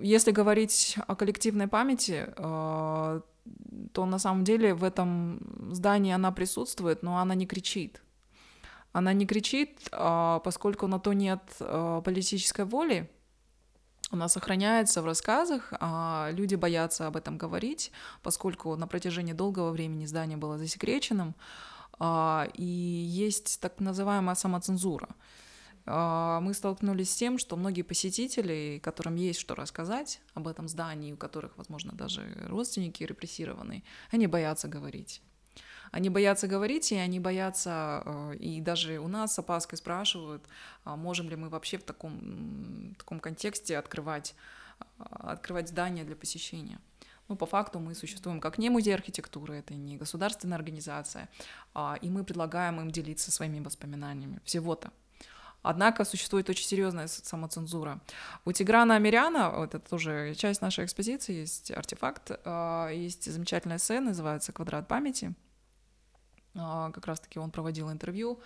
если 0.00 0.30
говорить 0.30 0.96
о 1.06 1.14
коллективной 1.14 1.68
памяти, 1.68 2.32
э, 2.36 3.20
то 3.92 4.06
на 4.06 4.18
самом 4.18 4.44
деле 4.44 4.74
в 4.74 4.84
этом 4.84 5.40
здании 5.72 6.12
она 6.12 6.32
присутствует, 6.32 7.02
но 7.02 7.18
она 7.18 7.34
не 7.34 7.46
кричит. 7.46 8.02
Она 8.92 9.12
не 9.12 9.26
кричит, 9.26 9.88
э, 9.92 10.40
поскольку 10.44 10.86
на 10.86 10.98
то 10.98 11.12
нет 11.12 11.42
э, 11.60 12.02
политической 12.04 12.64
воли, 12.64 13.10
она 14.10 14.28
сохраняется 14.28 15.02
в 15.02 15.06
рассказах, 15.06 15.72
а 15.78 16.30
люди 16.32 16.56
боятся 16.56 17.06
об 17.06 17.16
этом 17.16 17.38
говорить, 17.38 17.92
поскольку 18.22 18.74
на 18.74 18.88
протяжении 18.88 19.34
долгого 19.34 19.70
времени 19.70 20.04
здание 20.04 20.36
было 20.36 20.58
засекреченным, 20.58 21.36
и 22.54 22.64
есть 22.64 23.60
так 23.60 23.78
называемая 23.78 24.34
самоцензура. 24.34 25.10
А, 25.86 26.40
мы 26.40 26.54
столкнулись 26.54 27.10
с 27.10 27.16
тем, 27.16 27.38
что 27.38 27.56
многие 27.56 27.82
посетители, 27.82 28.80
которым 28.82 29.16
есть 29.16 29.40
что 29.40 29.54
рассказать 29.54 30.20
об 30.34 30.48
этом 30.48 30.68
здании, 30.68 31.12
у 31.12 31.16
которых, 31.16 31.56
возможно, 31.56 31.92
даже 31.92 32.22
родственники 32.48 33.02
репрессированы, 33.04 33.82
они 34.10 34.26
боятся 34.26 34.68
говорить. 34.68 35.22
Они 35.90 36.08
боятся 36.08 36.46
говорить, 36.46 36.92
и 36.92 36.96
они 36.96 37.18
боятся, 37.18 38.02
э, 38.04 38.36
и 38.36 38.60
даже 38.60 38.98
у 38.98 39.08
нас 39.08 39.34
с 39.34 39.38
опаской 39.40 39.76
спрашивают, 39.76 40.44
а 40.84 40.94
можем 40.96 41.28
ли 41.28 41.36
мы 41.36 41.48
вообще 41.48 41.78
в 41.78 41.82
таком, 41.82 42.92
в 42.94 42.98
таком 42.98 43.18
контексте 43.18 43.76
открывать, 43.76 44.34
а, 44.98 45.32
открывать 45.32 45.68
здания 45.68 46.04
для 46.04 46.14
посещения. 46.14 46.78
Ну, 47.26 47.36
по 47.36 47.46
факту 47.46 47.80
мы 47.80 47.94
существуем 47.94 48.40
как 48.40 48.58
не 48.58 48.70
музей 48.70 48.94
архитектуры, 48.94 49.56
это 49.56 49.74
не 49.74 49.96
государственная 49.96 50.58
организация, 50.58 51.28
и 52.02 52.10
мы 52.10 52.24
предлагаем 52.24 52.80
им 52.80 52.90
делиться 52.90 53.30
своими 53.30 53.60
воспоминаниями. 53.60 54.40
Всего-то. 54.44 54.90
Однако 55.62 56.04
существует 56.04 56.48
очень 56.48 56.66
серьезная 56.66 57.06
самоцензура. 57.06 58.00
У 58.44 58.52
Тиграна 58.52 58.96
Амиряна, 58.96 59.50
вот 59.50 59.74
это 59.74 59.88
тоже 59.90 60.34
часть 60.34 60.62
нашей 60.62 60.84
экспозиции, 60.84 61.34
есть 61.34 61.70
артефакт, 61.70 62.30
а, 62.44 62.88
есть 62.88 63.30
замечательная 63.30 63.78
сцена, 63.78 64.06
называется 64.06 64.52
«Квадрат 64.52 64.88
памяти». 64.88 65.34
А, 66.54 66.90
как 66.92 67.06
раз-таки 67.06 67.38
он 67.38 67.50
проводил 67.50 67.92
интервью 67.92 68.40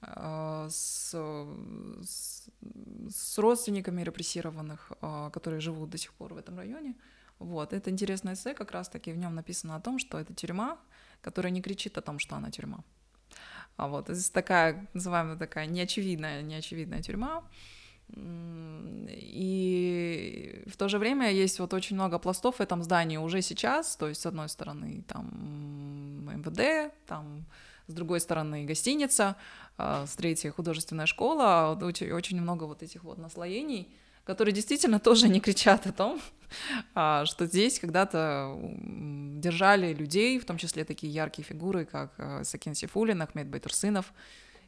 а, 0.00 0.68
с, 0.70 1.10
с, 1.12 2.48
с 3.10 3.38
родственниками 3.38 4.02
репрессированных, 4.02 4.92
которые 5.32 5.60
живут 5.60 5.90
до 5.90 5.98
сих 5.98 6.14
пор 6.14 6.32
в 6.34 6.38
этом 6.38 6.56
районе. 6.56 6.96
Вот, 7.38 7.72
это 7.72 7.90
интересное 7.90 8.34
эссе, 8.34 8.54
как 8.54 8.70
раз-таки 8.70 9.12
в 9.12 9.16
нем 9.18 9.34
написано 9.34 9.76
о 9.76 9.80
том, 9.80 9.98
что 9.98 10.18
это 10.18 10.34
тюрьма, 10.34 10.78
которая 11.20 11.50
не 11.50 11.62
кричит 11.62 11.98
о 11.98 12.02
том, 12.02 12.18
что 12.18 12.36
она 12.36 12.50
тюрьма. 12.50 12.82
А 13.76 13.88
вот 13.88 14.08
здесь 14.08 14.30
такая, 14.30 14.86
называемая 14.92 15.36
такая 15.36 15.66
неочевидная, 15.66 16.42
неочевидная 16.42 17.02
тюрьма. 17.02 17.42
И 19.22 20.64
в 20.66 20.76
то 20.76 20.88
же 20.88 20.98
время 20.98 21.30
есть 21.30 21.60
вот 21.60 21.72
очень 21.74 21.96
много 21.96 22.18
пластов 22.18 22.56
в 22.56 22.60
этом 22.60 22.82
здании 22.82 23.16
уже 23.18 23.40
сейчас, 23.40 23.96
то 23.96 24.08
есть 24.08 24.20
с 24.20 24.26
одной 24.26 24.48
стороны 24.48 25.04
там 25.06 26.26
МВД, 26.28 26.92
там 27.06 27.44
с 27.86 27.92
другой 27.94 28.20
стороны 28.20 28.64
гостиница, 28.64 29.36
а 29.78 30.06
с 30.06 30.14
третьей 30.16 30.50
художественная 30.50 31.06
школа, 31.06 31.78
очень, 31.80 32.10
очень 32.12 32.40
много 32.40 32.64
вот 32.64 32.82
этих 32.82 33.04
вот 33.04 33.18
наслоений, 33.18 33.88
которые 34.30 34.54
действительно 34.54 35.00
тоже 35.00 35.28
не 35.28 35.40
кричат 35.40 35.88
о 35.88 35.92
том, 35.92 36.20
а, 36.94 37.26
что 37.26 37.46
здесь 37.46 37.80
когда-то 37.80 38.56
держали 39.42 39.92
людей, 39.92 40.38
в 40.38 40.44
том 40.44 40.56
числе 40.56 40.84
такие 40.84 41.12
яркие 41.12 41.44
фигуры, 41.44 41.84
как 41.84 42.14
э, 42.18 42.44
Сакин 42.44 42.74
Сифулин, 42.74 43.22
Ахмед 43.22 43.48
Байтурсынов, 43.48 44.12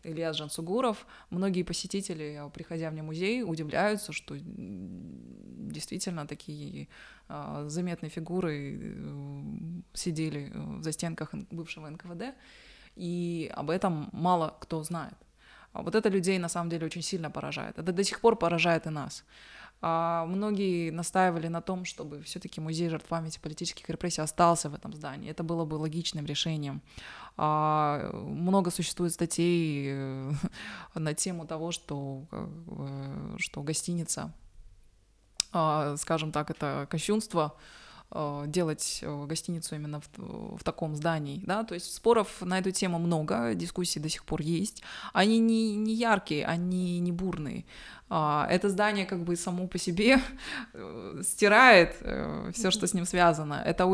Илья 0.02 0.32
Жансугуров. 0.32 1.06
Многие 1.30 1.62
посетители, 1.62 2.40
э, 2.44 2.50
приходя 2.50 2.90
в 2.90 2.94
музей, 3.02 3.44
удивляются, 3.44 4.12
что 4.12 4.34
действительно 4.36 6.26
такие 6.26 6.88
а, 7.28 7.68
заметные 7.68 8.10
фигуры 8.10 8.80
э, 8.82 9.42
сидели 9.94 10.50
в 10.54 10.82
застенках 10.82 11.34
бывшего 11.52 11.88
НКВД, 11.88 12.34
и 12.96 13.48
об 13.54 13.70
этом 13.70 14.08
мало 14.12 14.56
кто 14.60 14.82
знает. 14.82 15.14
А 15.72 15.82
вот 15.82 15.94
это 15.94 16.08
людей 16.08 16.38
на 16.38 16.48
самом 16.48 16.70
деле 16.70 16.86
очень 16.86 17.02
сильно 17.02 17.30
поражает. 17.30 17.78
Это 17.78 17.92
до 17.92 18.04
сих 18.04 18.20
пор 18.20 18.36
поражает 18.36 18.86
и 18.86 18.90
нас. 18.90 19.24
А 19.84 20.26
многие 20.26 20.90
настаивали 20.90 21.48
на 21.48 21.60
том, 21.60 21.84
чтобы 21.84 22.22
все-таки 22.22 22.60
музей 22.60 22.88
жертв 22.88 23.08
памяти 23.08 23.40
политических 23.42 23.90
репрессий 23.90 24.22
остался 24.22 24.68
в 24.70 24.74
этом 24.74 24.92
здании. 24.94 25.28
Это 25.28 25.42
было 25.42 25.64
бы 25.64 25.74
логичным 25.74 26.24
решением. 26.24 26.82
А, 27.36 28.10
много 28.12 28.70
существует 28.70 29.12
статей 29.12 29.86
э, 29.88 30.32
на 30.94 31.14
тему 31.14 31.46
того, 31.46 31.72
что, 31.72 32.26
э, 32.30 33.36
что 33.38 33.62
гостиница, 33.62 34.32
а, 35.52 35.96
скажем 35.96 36.30
так, 36.30 36.50
это 36.50 36.86
кощунство, 36.88 37.56
делать 38.46 39.00
э, 39.02 39.26
гостиницу 39.26 39.74
именно 39.74 40.00
в, 40.00 40.58
в 40.58 40.64
таком 40.64 40.94
здании, 40.96 41.42
да, 41.46 41.64
то 41.64 41.74
есть 41.74 41.94
споров 41.94 42.42
на 42.42 42.58
эту 42.58 42.70
тему 42.70 42.98
много, 42.98 43.54
дискуссий 43.54 44.00
до 44.00 44.08
сих 44.08 44.24
пор 44.24 44.42
есть, 44.42 44.82
они 45.12 45.38
не, 45.38 45.76
не 45.76 45.94
яркие, 45.94 46.44
они 46.44 47.00
не 47.00 47.12
бурные, 47.12 47.64
а, 48.14 48.46
это 48.50 48.68
здание 48.68 49.06
как 49.06 49.24
бы 49.24 49.36
само 49.36 49.66
по 49.66 49.78
себе 49.78 50.20
э, 50.74 51.22
стирает 51.22 51.96
все, 52.52 52.70
что 52.70 52.86
с 52.86 52.92
ним 52.92 53.06
связано, 53.06 53.62
это 53.64 53.86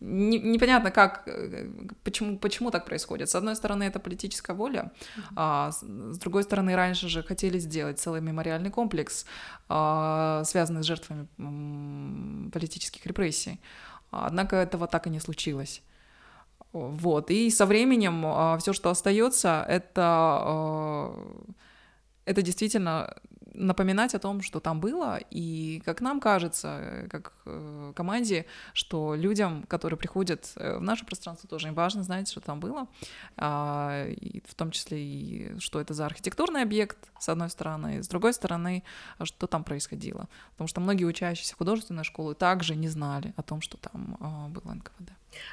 непонятно 0.00 0.90
как, 0.90 1.26
почему, 2.04 2.38
почему 2.38 2.70
так 2.70 2.84
происходит, 2.84 3.30
с 3.30 3.34
одной 3.34 3.56
стороны 3.56 3.84
это 3.84 3.98
политическая 4.00 4.54
воля, 4.54 4.92
а 5.36 5.70
с 5.72 6.18
другой 6.18 6.42
стороны 6.42 6.76
раньше 6.76 7.08
же 7.08 7.22
хотели 7.22 7.58
сделать 7.58 7.98
целый 7.98 8.20
мемориальный 8.20 8.70
комплекс, 8.70 9.24
а, 9.70 10.42
связанный 10.44 10.82
с 10.82 10.86
жертвами 10.86 11.26
политических 12.58 13.06
репрессий. 13.06 13.60
Однако 14.10 14.56
этого 14.56 14.86
так 14.86 15.06
и 15.06 15.10
не 15.10 15.20
случилось. 15.20 15.82
Вот. 16.72 17.30
И 17.30 17.50
со 17.50 17.66
временем 17.66 18.24
а, 18.26 18.56
все, 18.58 18.72
что 18.72 18.90
остается, 18.90 19.64
это, 19.68 20.02
а, 20.02 21.12
это 22.24 22.42
действительно 22.42 23.14
напоминать 23.58 24.14
о 24.14 24.18
том, 24.18 24.42
что 24.42 24.60
там 24.60 24.80
было, 24.80 25.18
и 25.30 25.82
как 25.84 26.00
нам 26.00 26.20
кажется, 26.20 27.06
как 27.10 27.32
э, 27.46 27.92
команде, 27.94 28.46
что 28.72 29.14
людям, 29.14 29.64
которые 29.68 29.98
приходят 29.98 30.52
в 30.56 30.80
наше 30.80 31.04
пространство, 31.04 31.48
тоже 31.48 31.68
им 31.68 31.74
важно 31.74 32.02
знать, 32.02 32.30
что 32.30 32.40
там 32.40 32.60
было, 32.60 32.86
а, 33.36 34.06
и 34.08 34.42
в 34.46 34.54
том 34.54 34.70
числе 34.70 34.98
и 35.02 35.58
что 35.58 35.80
это 35.80 35.94
за 35.94 36.06
архитектурный 36.06 36.62
объект, 36.62 36.98
с 37.18 37.28
одной 37.28 37.50
стороны, 37.50 37.98
и 37.98 38.02
с 38.02 38.08
другой 38.08 38.32
стороны, 38.32 38.82
что 39.22 39.46
там 39.46 39.64
происходило. 39.64 40.28
Потому 40.52 40.68
что 40.68 40.80
многие 40.80 41.04
учащиеся 41.04 41.54
художественной 41.56 42.04
школы 42.04 42.34
также 42.34 42.76
не 42.76 42.88
знали 42.88 43.34
о 43.36 43.42
том, 43.42 43.60
что 43.60 43.76
там 43.76 44.16
а, 44.20 44.48
было 44.48 44.74
НКВД. 44.74 45.12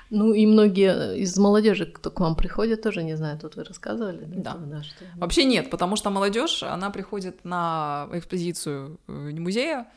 Ну 0.09 0.33
и 0.33 0.45
многие 0.45 1.17
из 1.17 1.37
молодежи, 1.37 1.85
кто 1.85 2.11
к 2.11 2.19
вам 2.19 2.35
приходит, 2.35 2.81
тоже 2.81 3.03
не 3.03 3.15
знают. 3.15 3.43
Вот 3.43 3.55
вы 3.55 3.63
рассказывали, 3.63 4.25
да? 4.25 4.53
Да. 4.53 4.77
да 4.77 4.83
что... 4.83 5.05
Вообще 5.15 5.43
нет, 5.45 5.69
потому 5.69 5.95
что 5.95 6.09
молодежь, 6.09 6.63
она 6.63 6.89
приходит 6.89 7.43
на 7.45 8.07
экспозицию 8.13 8.99
э, 9.07 9.31
музея, 9.39 9.87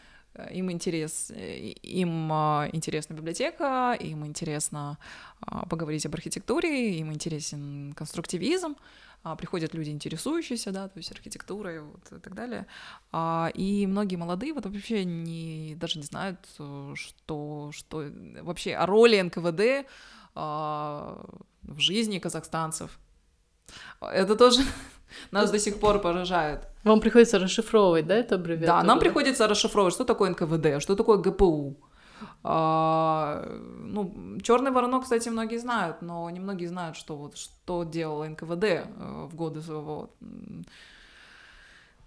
им 0.52 0.70
интерес, 0.70 1.30
им 1.30 2.30
интересна 2.72 3.14
библиотека, 3.14 3.96
им 3.98 4.24
интересно 4.24 4.98
поговорить 5.68 6.06
об 6.06 6.14
архитектуре, 6.14 6.98
им 6.98 7.12
интересен 7.12 7.92
конструктивизм, 7.94 8.76
приходят 9.36 9.74
люди, 9.74 9.90
интересующиеся, 9.90 10.72
да, 10.72 10.88
то 10.88 10.98
есть 10.98 11.12
архитектурой 11.12 11.80
вот, 11.80 12.12
и 12.12 12.20
так 12.20 12.34
далее. 12.34 12.66
А, 13.12 13.50
и 13.54 13.86
многие 13.86 14.16
молодые 14.16 14.52
вот 14.52 14.66
вообще 14.66 15.04
не, 15.04 15.74
даже 15.76 15.98
не 15.98 16.04
знают, 16.04 16.38
э, 16.58 16.92
что, 16.94 17.70
что 17.72 18.04
вообще 18.42 18.74
о 18.74 18.86
роли 18.86 19.20
НКВД 19.20 19.88
а, 20.34 21.24
в 21.62 21.78
жизни 21.80 22.18
казахстанцев. 22.18 22.98
Это 24.00 24.36
тоже 24.36 24.62
нас 25.30 25.50
до 25.50 25.58
сих 25.58 25.80
пор 25.80 26.00
поражает. 26.00 26.68
Вам 26.84 27.00
приходится 27.00 27.38
расшифровывать, 27.38 28.06
да, 28.06 28.14
это 28.14 28.36
аббревиатуру? 28.36 28.78
Да, 28.78 28.82
нам 28.82 28.98
приходится 28.98 29.48
расшифровывать, 29.48 29.94
что 29.94 30.04
такое 30.04 30.30
НКВД, 30.30 30.82
что 30.82 30.94
такое 30.94 31.18
ГПУ. 31.18 31.76
А, 32.42 33.44
ну, 33.80 34.38
черный 34.42 34.70
воронок, 34.70 35.04
кстати, 35.04 35.28
многие 35.28 35.58
знают, 35.58 36.02
но 36.02 36.28
немногие 36.30 36.68
знают, 36.68 36.96
что 36.96 37.16
вот 37.16 37.36
что 37.36 37.84
делал 37.84 38.24
НКВД 38.24 38.64
э, 38.64 39.26
в 39.30 39.34
годы 39.34 39.60
своего 39.60 40.10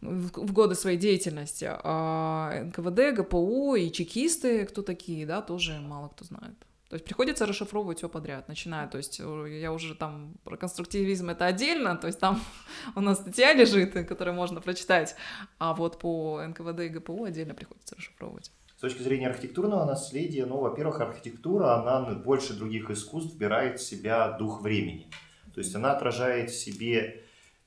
в 0.02 0.52
годы 0.52 0.74
своей 0.74 0.98
деятельности. 0.98 1.70
А 1.70 2.64
НКВД, 2.64 3.16
ГПУ 3.22 3.76
и 3.76 3.92
чекисты, 3.92 4.66
кто 4.66 4.82
такие, 4.82 5.28
да, 5.28 5.42
тоже 5.42 5.80
мало 5.80 6.10
кто 6.10 6.26
знает. 6.26 6.56
То 6.92 6.96
есть 6.96 7.06
приходится 7.06 7.46
расшифровывать 7.46 8.00
все 8.00 8.10
подряд, 8.10 8.50
начиная, 8.50 8.86
то 8.86 8.98
есть 8.98 9.22
э, 9.22 9.60
я 9.62 9.72
уже 9.72 9.96
там 9.96 10.34
про 10.44 10.58
конструктивизм 10.58 11.30
это 11.30 11.46
отдельно, 11.46 11.96
то 11.96 12.08
есть 12.08 12.20
там 12.20 12.42
у 12.96 13.00
нас 13.00 13.22
статья 13.22 13.54
лежит, 13.54 13.94
которую 13.94 14.36
можно 14.36 14.60
прочитать, 14.60 15.16
а 15.58 15.74
вот 15.74 16.00
по 16.00 16.42
НКВД 16.46 16.82
и 16.82 16.90
ГПУ 16.90 17.24
отдельно 17.24 17.54
приходится 17.54 17.96
расшифровывать. 17.96 18.52
С 18.82 18.90
точки 18.90 19.04
зрения 19.04 19.28
архитектурного 19.28 19.86
наследия, 19.86 20.48
ну, 20.48 20.58
во-первых, 20.58 21.02
архитектура, 21.02 21.76
она 21.76 22.16
больше 22.16 22.56
других 22.56 22.90
искусств 22.90 23.36
вбирает 23.36 23.80
в 23.80 23.84
себя 23.84 24.32
дух 24.32 24.64
времени. 24.64 25.06
То 25.54 25.60
есть 25.60 25.76
она 25.76 25.92
отражает 25.92 26.50
в 26.50 26.56
себе 26.60 27.22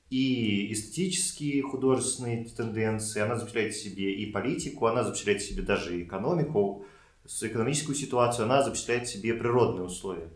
и 0.09 0.73
эстетические 0.73 1.63
художественные 1.63 2.43
тенденции, 2.43 3.21
она 3.21 3.37
запечатляет 3.37 3.75
в 3.75 3.81
себе 3.81 4.13
и 4.13 4.29
политику, 4.29 4.87
она 4.87 5.05
запечатляет 5.05 5.41
в 5.41 5.47
себе 5.47 5.63
даже 5.63 6.03
экономику, 6.03 6.85
экономическую 7.25 7.95
ситуацию, 7.95 8.43
она 8.43 8.61
запечатляет 8.61 9.07
в 9.07 9.11
себе 9.13 9.35
природные 9.35 9.85
условия. 9.85 10.27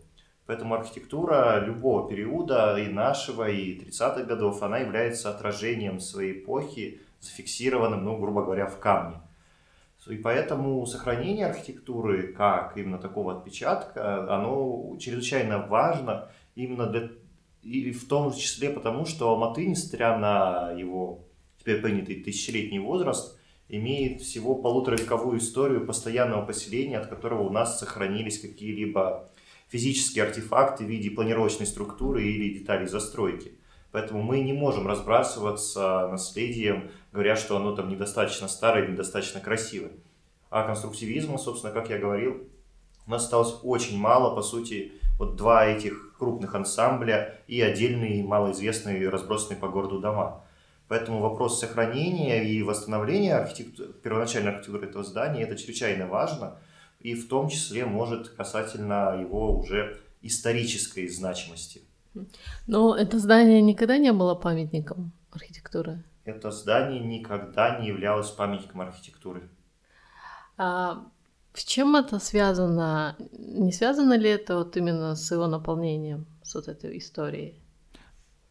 Поэтому 0.46 0.76
архитектура 0.76 1.62
любого 1.62 2.08
периода, 2.08 2.78
и 2.78 2.88
нашего, 2.88 3.50
и 3.50 3.78
30-х 3.78 4.22
годов, 4.22 4.62
она 4.62 4.78
является 4.78 5.28
отражением 5.28 6.00
своей 6.00 6.40
эпохи, 6.40 7.02
зафиксированным, 7.20 8.02
ну, 8.02 8.16
грубо 8.16 8.44
говоря, 8.44 8.64
в 8.64 8.78
камне. 8.78 9.20
И 10.08 10.16
поэтому 10.16 10.86
сохранение 10.86 11.46
архитектуры 11.46 12.32
как 12.32 12.76
именно 12.76 12.98
такого 12.98 13.36
отпечатка, 13.36 14.34
оно 14.34 14.96
чрезвычайно 14.98 15.66
важно 15.66 16.30
именно 16.54 16.86
для, 16.86 17.10
и 17.62 17.92
в 17.92 18.08
том 18.08 18.32
числе 18.32 18.70
потому, 18.70 19.04
что 19.04 19.28
Алматы, 19.28 19.66
несмотря 19.66 20.16
на 20.16 20.72
его 20.72 21.26
теперь 21.58 21.82
принятый 21.82 22.22
тысячелетний 22.22 22.78
возраст, 22.78 23.38
имеет 23.68 24.22
всего 24.22 24.56
полуторавековую 24.56 25.38
историю 25.38 25.86
постоянного 25.86 26.46
поселения, 26.46 26.98
от 26.98 27.06
которого 27.08 27.42
у 27.42 27.50
нас 27.50 27.78
сохранились 27.78 28.40
какие-либо 28.40 29.30
физические 29.68 30.24
артефакты 30.24 30.84
в 30.84 30.88
виде 30.88 31.10
планировочной 31.10 31.66
структуры 31.66 32.24
или 32.24 32.58
деталей 32.58 32.86
застройки. 32.86 33.52
Поэтому 33.92 34.22
мы 34.22 34.40
не 34.40 34.52
можем 34.52 34.86
разбрасываться 34.86 36.08
наследием, 36.08 36.90
говоря, 37.12 37.36
что 37.36 37.56
оно 37.56 37.74
там 37.74 37.88
недостаточно 37.88 38.46
старое, 38.48 38.86
недостаточно 38.86 39.40
красивое. 39.40 39.92
А 40.48 40.64
конструктивизма, 40.64 41.38
собственно, 41.38 41.72
как 41.72 41.90
я 41.90 41.98
говорил, 41.98 42.48
у 43.06 43.10
нас 43.10 43.24
осталось 43.24 43.56
очень 43.62 43.98
мало, 43.98 44.34
по 44.34 44.42
сути, 44.42 44.92
вот 45.18 45.36
два 45.36 45.66
этих 45.66 46.14
крупных 46.18 46.54
ансамбля 46.54 47.40
и 47.46 47.60
отдельные 47.60 48.22
малоизвестные 48.22 49.08
разбросанные 49.08 49.58
по 49.58 49.68
городу 49.68 49.98
дома. 49.98 50.44
Поэтому 50.88 51.20
вопрос 51.20 51.60
сохранения 51.60 52.44
и 52.44 52.62
восстановления 52.62 53.36
архитектуры, 53.36 53.92
первоначальной 53.92 54.50
архитектуры 54.50 54.88
этого 54.88 55.04
здания 55.04 55.42
это 55.42 55.56
чрезвычайно 55.56 56.06
важно, 56.06 56.58
и 57.00 57.14
в 57.14 57.28
том 57.28 57.48
числе 57.48 57.84
может 57.84 58.28
касательно 58.30 59.16
его 59.20 59.56
уже 59.56 60.00
исторической 60.22 61.08
значимости. 61.08 61.82
Но 62.66 62.96
это 62.96 63.18
здание 63.18 63.60
никогда 63.62 63.98
не 63.98 64.12
было 64.12 64.34
памятником 64.34 65.12
архитектуры? 65.30 66.04
Это 66.24 66.50
здание 66.50 67.00
никогда 67.00 67.78
не 67.78 67.88
являлось 67.88 68.30
памятником 68.30 68.82
архитектуры. 68.82 69.48
А 70.56 71.06
с 71.54 71.64
чем 71.64 71.96
это 71.96 72.18
связано? 72.18 73.16
Не 73.32 73.72
связано 73.72 74.16
ли 74.16 74.28
это 74.28 74.58
вот 74.58 74.76
именно 74.76 75.16
с 75.16 75.30
его 75.30 75.46
наполнением, 75.46 76.26
с 76.42 76.54
вот 76.54 76.68
этой 76.68 76.98
историей? 76.98 77.60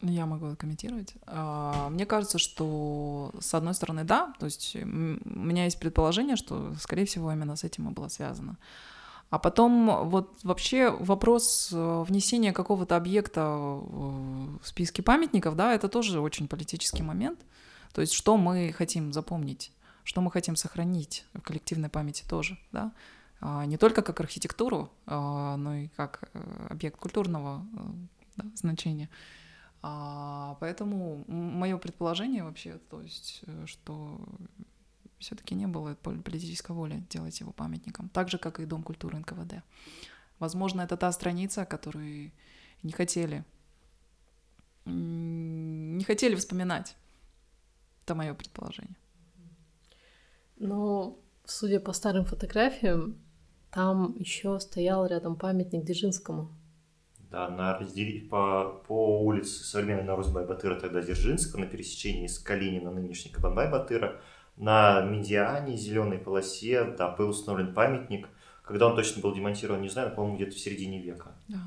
Я 0.02 0.26
могу 0.26 0.56
комментировать. 0.56 1.13
А, 1.26 1.89
мне 1.89 2.06
кажется, 2.06 2.38
что 2.38 3.34
с 3.39 3.54
одной 3.54 3.74
стороны, 3.74 4.06
да, 4.06 4.34
то 4.39 4.45
есть 4.45 4.76
у 4.76 4.86
меня 4.86 5.65
есть 5.65 5.80
предположение, 5.80 6.38
что, 6.38 6.74
скорее 6.80 7.06
всего, 7.06 7.32
именно 7.32 7.58
с 7.58 7.65
этим 7.65 7.89
и 7.89 7.93
было 7.93 8.08
связано. 8.08 8.58
А 9.30 9.38
потом 9.38 10.10
вот 10.10 10.39
вообще 10.44 10.89
вопрос 10.89 11.70
э, 11.72 12.04
внесения 12.08 12.52
какого-то 12.52 12.96
объекта 12.96 13.46
в 13.46 14.60
списки 14.63 15.02
памятников, 15.02 15.56
да, 15.56 15.74
это 15.74 15.88
тоже 15.88 16.20
очень 16.20 16.48
политический 16.48 17.04
момент. 17.04 17.39
То 17.94 18.02
есть 18.02 18.13
что 18.13 18.38
мы 18.38 18.74
хотим 18.74 19.13
запомнить, 19.13 19.72
что 20.04 20.22
мы 20.22 20.32
хотим 20.32 20.56
сохранить 20.56 21.26
в 21.34 21.42
коллективной 21.42 21.89
памяти 21.89 22.24
тоже, 22.28 22.58
да. 22.72 22.92
А, 23.42 23.65
не 23.65 23.78
только 23.78 24.02
как 24.02 24.20
архитектуру, 24.20 24.92
а, 25.06 25.56
но 25.58 25.76
и 25.76 25.88
как 25.89 26.30
э, 26.34 26.68
объект 26.70 26.98
культурного 26.98 27.65
э, 27.74 27.80
да, 28.38 28.46
значения. 28.56 29.10
Поэтому 29.82 31.24
мое 31.30 31.78
предположение 31.78 32.44
вообще, 32.44 32.80
то 32.89 33.02
есть, 33.02 33.44
что 33.65 34.20
все-таки 35.20 35.56
не 35.56 35.68
было 35.68 35.96
политической 35.96 36.72
воли 36.72 37.04
делать 37.10 37.40
его 37.40 37.52
памятником, 37.52 38.10
так 38.10 38.30
же, 38.30 38.38
как 38.38 38.60
и 38.60 38.66
Дом 38.66 38.84
культуры 38.84 39.20
НКВД. 39.20 39.64
Возможно, 40.40 40.82
это 40.82 40.98
та 40.98 41.12
страница, 41.12 41.66
которую 41.66 42.32
не 42.84 42.92
хотели, 42.92 43.44
не 44.86 46.04
хотели 46.04 46.36
вспоминать. 46.36 46.96
Это 48.06 48.16
мое 48.16 48.34
предположение. 48.34 48.96
Но, 50.58 51.20
судя 51.46 51.80
по 51.80 51.94
старым 51.94 52.26
фотографиям, 52.26 53.18
там 53.72 54.16
еще 54.18 54.60
стоял 54.60 55.06
рядом 55.06 55.36
памятник 55.36 55.84
Дзержинскому. 55.84 56.50
Да, 57.32 57.50
на 57.50 57.78
раздели... 57.78 58.28
по, 58.28 58.84
по 58.88 59.22
улице 59.22 59.64
современной 59.64 60.04
Нарузбай-Батыра, 60.04 60.80
тогда 60.80 61.02
Дзержинского, 61.02 61.60
на 61.62 61.68
пересечении 61.68 62.28
с 62.28 62.40
Калинина, 62.40 62.92
нынешней 62.92 63.32
Кабанбай-Батыра, 63.32 64.20
на 64.60 65.02
медиане, 65.02 65.78
зеленой 65.78 66.19
полосе, 66.19 66.84
да, 66.84 67.10
был 67.15 67.30
установлен 67.30 67.74
памятник. 67.74 68.28
Когда 68.63 68.88
он 68.88 68.95
точно 68.95 69.22
был 69.22 69.34
демонтирован, 69.34 69.82
не 69.82 69.89
знаю, 69.89 70.13
по-моему, 70.13 70.36
где-то 70.36 70.56
в 70.56 70.60
середине 70.60 71.02
века. 71.02 71.34
Да. 71.48 71.62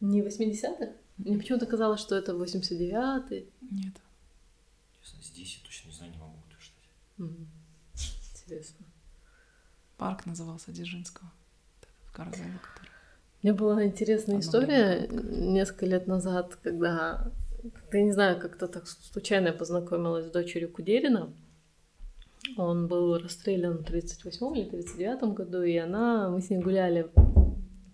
Не 0.00 0.20
80-х? 0.20 0.92
Мне 1.16 1.36
почему-то 1.36 1.66
казалось, 1.66 2.00
что 2.00 2.14
это 2.14 2.32
89-й. 2.32 3.50
Нет. 3.72 3.94
Честно, 5.02 5.22
здесь 5.22 5.58
я 5.58 5.66
точно 5.66 5.88
не 5.88 5.94
знаю, 5.94 6.12
не 6.12 6.18
могу 6.18 6.38
утверждать. 6.46 6.88
Mm. 7.18 7.46
Интересно. 8.34 8.86
Парк 9.96 10.26
назывался 10.26 10.70
Дзержинского. 10.70 11.32
В 12.06 12.12
Каразеле, 12.12 12.58
который... 12.62 12.90
Мне 13.42 13.52
была 13.52 13.84
интересная 13.84 14.40
история 14.40 15.08
несколько 15.08 15.86
лет 15.86 16.06
назад, 16.06 16.56
когда 16.56 17.32
я 17.92 18.02
не 18.02 18.12
знаю, 18.12 18.40
как-то 18.40 18.68
так 18.68 18.86
случайно 18.86 19.48
я 19.48 19.52
познакомилась 19.52 20.26
с 20.26 20.30
дочерью 20.30 20.72
Кудерина. 20.72 21.32
Он 22.56 22.88
был 22.88 23.18
расстрелян 23.18 23.78
в 23.78 23.84
38 23.84 24.56
или 24.56 24.68
39 24.68 25.34
году, 25.34 25.62
и 25.62 25.76
она, 25.76 26.30
мы 26.30 26.40
с 26.40 26.50
ней 26.50 26.58
гуляли 26.58 27.10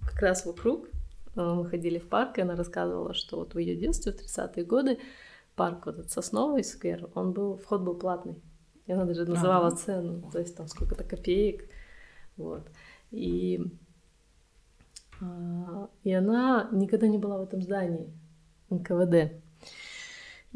как 0.07 0.21
раз 0.21 0.47
вокруг, 0.47 0.89
э, 1.35 1.41
мы 1.41 1.65
ходили 1.67 1.99
в 1.99 2.09
парк, 2.09 2.39
и 2.39 2.43
она 2.43 2.55
рассказывала, 2.55 3.15
что 3.15 3.39
вот 3.39 3.55
в 3.55 3.59
ее 3.59 3.75
детстве, 3.75 4.12
в 4.12 4.17
30-е 4.17 4.65
годы, 4.65 4.99
парк, 5.57 5.87
вот 5.87 5.99
этот 5.99 6.11
Сосновый 6.11 6.62
сквер, 6.62 7.09
он 7.15 7.33
был, 7.33 7.57
вход 7.57 7.83
был 7.83 7.95
платный. 7.95 8.41
И 8.87 8.93
она 8.93 9.05
даже 9.05 9.25
называла 9.25 9.69
ага. 9.69 9.77
цену, 9.77 10.31
то 10.31 10.39
есть 10.39 10.57
там 10.57 10.69
сколько-то 10.69 11.05
копеек. 11.05 11.69
Вот. 12.37 12.69
И, 13.11 13.61
а, 15.21 15.89
и 16.03 16.12
она 16.12 16.69
никогда 16.71 17.09
не 17.09 17.19
была 17.19 17.39
в 17.39 17.43
этом 17.43 17.62
здании 17.62 18.12
НКВД. 18.69 19.43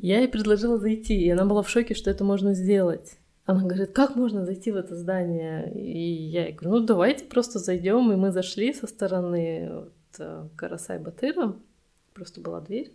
Я 0.00 0.20
ей 0.20 0.28
предложила 0.28 0.78
зайти, 0.78 1.20
и 1.20 1.28
она 1.28 1.44
была 1.44 1.62
в 1.62 1.68
шоке, 1.68 1.94
что 1.94 2.08
это 2.08 2.22
можно 2.22 2.54
сделать. 2.54 3.18
Она 3.46 3.62
говорит, 3.62 3.90
как 3.90 4.14
можно 4.14 4.44
зайти 4.44 4.70
в 4.70 4.76
это 4.76 4.94
здание? 4.94 5.72
И 5.74 5.98
я 5.98 6.46
ей 6.46 6.52
говорю, 6.52 6.80
ну 6.80 6.86
давайте 6.86 7.24
просто 7.24 7.58
зайдем. 7.58 8.12
И 8.12 8.16
мы 8.16 8.30
зашли 8.30 8.72
со 8.72 8.86
стороны 8.86 9.68
вот, 9.72 9.92
э, 10.20 10.48
Карасай 10.54 11.00
Батыра. 11.00 11.56
Просто 12.14 12.40
была 12.40 12.60
дверь. 12.60 12.92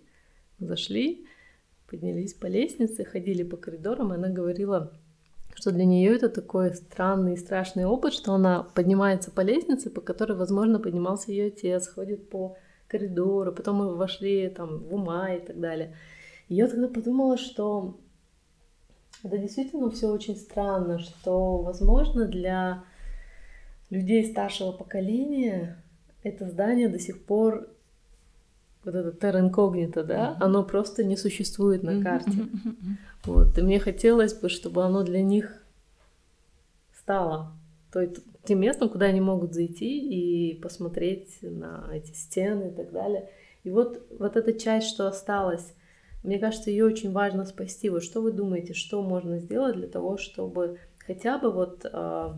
Зашли, 0.59 1.27
поднялись 1.89 2.33
по 2.33 2.45
лестнице, 2.45 3.03
ходили 3.03 3.43
по 3.43 3.57
коридорам, 3.57 4.13
и 4.13 4.15
она 4.15 4.29
говорила, 4.29 4.93
что 5.55 5.71
для 5.71 5.83
нее 5.83 6.15
это 6.15 6.29
такой 6.29 6.73
странный 6.73 7.33
и 7.33 7.37
страшный 7.37 7.83
опыт, 7.83 8.13
что 8.13 8.31
она 8.33 8.63
поднимается 8.63 9.29
по 9.29 9.41
лестнице, 9.41 9.89
по 9.89 9.99
которой, 9.99 10.37
возможно, 10.37 10.79
поднимался 10.79 11.31
ее 11.31 11.47
отец, 11.47 11.87
ходит 11.87 12.29
по 12.29 12.55
коридору, 12.87 13.51
потом 13.51 13.77
мы 13.77 13.95
вошли 13.95 14.47
там 14.49 14.79
в 14.79 14.93
ума 14.93 15.33
и 15.33 15.45
так 15.45 15.59
далее. 15.59 15.97
И 16.49 16.55
я 16.55 16.67
тогда 16.67 16.87
подумала, 16.87 17.37
что 17.37 17.99
это 19.23 19.37
действительно 19.37 19.89
все 19.89 20.07
очень 20.07 20.35
странно, 20.35 20.99
что, 20.99 21.57
возможно, 21.57 22.25
для 22.25 22.83
людей 23.89 24.25
старшего 24.25 24.71
поколения 24.71 25.81
это 26.23 26.49
здание 26.49 26.89
до 26.89 26.99
сих 26.99 27.23
пор 27.25 27.69
вот 28.83 28.95
это 28.95 29.11
терра 29.13 29.39
инкогнито, 29.39 30.03
да, 30.03 30.31
mm-hmm. 30.31 30.43
оно 30.43 30.63
просто 30.63 31.03
не 31.03 31.15
существует 31.15 31.83
на 31.83 32.03
карте. 32.03 32.31
Mm-hmm. 32.31 32.95
Вот, 33.25 33.57
и 33.57 33.61
мне 33.61 33.79
хотелось 33.79 34.33
бы, 34.33 34.49
чтобы 34.49 34.83
оно 34.83 35.03
для 35.03 35.21
них 35.21 35.63
стало 36.93 37.53
той, 37.91 38.13
тем 38.43 38.59
местом, 38.59 38.89
куда 38.89 39.05
они 39.05 39.21
могут 39.21 39.53
зайти 39.53 39.99
и 39.99 40.59
посмотреть 40.59 41.37
на 41.41 41.87
эти 41.93 42.11
стены 42.11 42.69
и 42.69 42.71
так 42.71 42.91
далее. 42.91 43.29
И 43.63 43.69
вот, 43.69 44.05
вот 44.19 44.35
эта 44.35 44.51
часть, 44.51 44.89
что 44.89 45.07
осталась, 45.07 45.73
мне 46.23 46.39
кажется, 46.39 46.71
ее 46.71 46.85
очень 46.85 47.11
важно 47.11 47.45
спасти. 47.45 47.89
Вот 47.89 48.03
что 48.03 48.21
вы 48.21 48.31
думаете, 48.31 48.73
что 48.73 49.01
можно 49.01 49.39
сделать 49.39 49.75
для 49.75 49.87
того, 49.87 50.17
чтобы 50.17 50.79
хотя 51.05 51.37
бы 51.37 51.51
вот 51.51 51.85
э, 51.85 52.33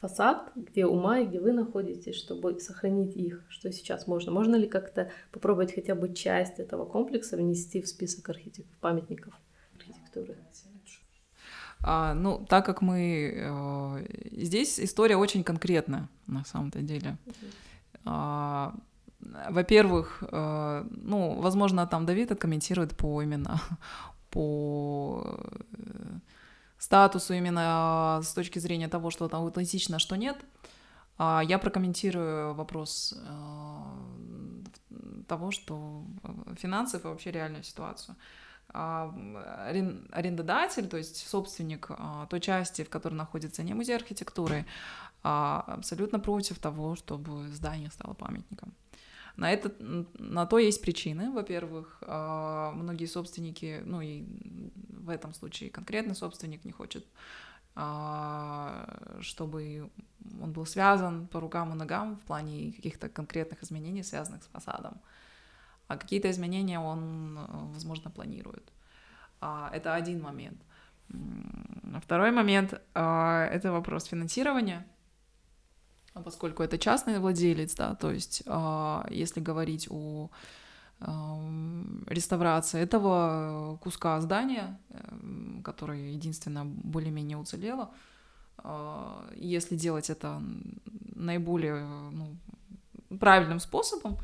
фасад, 0.00 0.50
где 0.56 0.84
ума 0.84 1.20
и 1.20 1.26
где 1.26 1.40
вы 1.40 1.52
находитесь, 1.52 2.16
чтобы 2.16 2.58
сохранить 2.60 3.16
их, 3.16 3.44
что 3.48 3.72
сейчас 3.72 4.06
можно? 4.06 4.32
Можно 4.32 4.56
ли 4.56 4.66
как-то 4.66 5.10
попробовать 5.30 5.74
хотя 5.74 5.94
бы 5.94 6.12
часть 6.12 6.58
этого 6.58 6.84
комплекса 6.84 7.36
внести 7.36 7.80
в 7.80 7.88
список 7.88 8.28
архитек... 8.28 8.66
памятников 8.80 9.34
архитектуры? 9.76 10.36
А, 11.86 12.14
ну, 12.14 12.44
так 12.48 12.64
как 12.66 12.82
мы... 12.82 13.32
Э, 13.36 14.06
здесь 14.32 14.80
история 14.80 15.16
очень 15.16 15.44
конкретная, 15.44 16.08
на 16.26 16.44
самом-то 16.44 16.80
деле. 16.80 17.16
А, 18.04 18.74
во-первых, 19.50 20.22
э, 20.22 20.84
ну, 20.90 21.40
возможно, 21.40 21.86
там 21.86 22.06
Давид 22.06 22.32
откомментирует 22.32 22.96
по 22.96 23.22
именно 23.22 23.60
по 24.30 25.38
э, 25.72 26.18
статусу 26.78 27.34
именно 27.34 28.20
с 28.22 28.32
точки 28.34 28.58
зрения 28.58 28.88
того, 28.88 29.10
что 29.10 29.28
там 29.28 29.42
аутентично, 29.42 29.98
что 29.98 30.16
нет. 30.16 30.36
А 31.16 31.42
я 31.44 31.58
прокомментирую 31.58 32.54
вопрос 32.54 33.14
э, 33.16 33.82
того, 35.28 35.50
что 35.50 36.04
финансов 36.58 37.04
и 37.04 37.08
вообще 37.08 37.30
реальную 37.30 37.64
ситуацию. 37.64 38.16
А, 38.76 39.14
арендодатель, 40.10 40.88
то 40.88 40.96
есть 40.96 41.28
собственник 41.28 41.90
той 42.28 42.40
части, 42.40 42.82
в 42.82 42.90
которой 42.90 43.14
находится 43.14 43.62
не 43.62 43.74
музей 43.74 43.94
архитектуры, 43.96 44.66
абсолютно 45.22 46.18
против 46.18 46.58
того, 46.58 46.96
чтобы 46.96 47.48
здание 47.48 47.90
стало 47.90 48.14
памятником. 48.14 48.74
На, 49.36 49.50
это, 49.50 49.72
на 50.18 50.46
то 50.46 50.58
есть 50.58 50.80
причины. 50.80 51.30
Во-первых, 51.32 51.98
а, 52.02 52.70
многие 52.72 53.06
собственники, 53.06 53.82
ну 53.84 54.00
и 54.00 54.24
в 54.88 55.10
этом 55.10 55.34
случае 55.34 55.70
конкретный 55.70 56.14
собственник 56.14 56.64
не 56.64 56.72
хочет, 56.72 57.04
а, 57.74 59.18
чтобы 59.20 59.90
он 60.40 60.52
был 60.52 60.66
связан 60.66 61.26
по 61.26 61.40
рукам 61.40 61.72
и 61.72 61.76
ногам 61.76 62.16
в 62.16 62.20
плане 62.20 62.72
каких-то 62.72 63.08
конкретных 63.08 63.62
изменений, 63.64 64.04
связанных 64.04 64.44
с 64.44 64.46
фасадом. 64.46 65.00
А 65.88 65.96
какие-то 65.96 66.30
изменения 66.30 66.78
он, 66.78 67.38
возможно, 67.72 68.10
планирует. 68.10 68.72
А, 69.40 69.68
это 69.74 69.94
один 69.94 70.22
момент. 70.22 70.62
Второй 72.00 72.30
момент— 72.30 72.72
это 72.94 73.72
вопрос 73.72 74.04
финансирования— 74.04 74.86
поскольку 76.22 76.62
это 76.62 76.78
частный 76.78 77.18
владелец, 77.18 77.74
да, 77.74 77.94
то 77.94 78.10
есть 78.10 78.42
а, 78.46 79.06
если 79.10 79.40
говорить 79.40 79.88
о 79.90 80.30
реставрации 82.06 82.80
этого 82.80 83.78
куска 83.82 84.20
здания, 84.20 84.80
эм, 84.90 85.60
который 85.62 86.12
единственно 86.12 86.64
более-менее 86.64 87.36
уцелело, 87.36 87.90
а, 88.58 89.28
если 89.36 89.76
делать 89.76 90.08
это 90.08 90.40
наиболее 91.14 91.84
ну, 91.84 92.36
правильным 93.18 93.60
способом, 93.60 94.18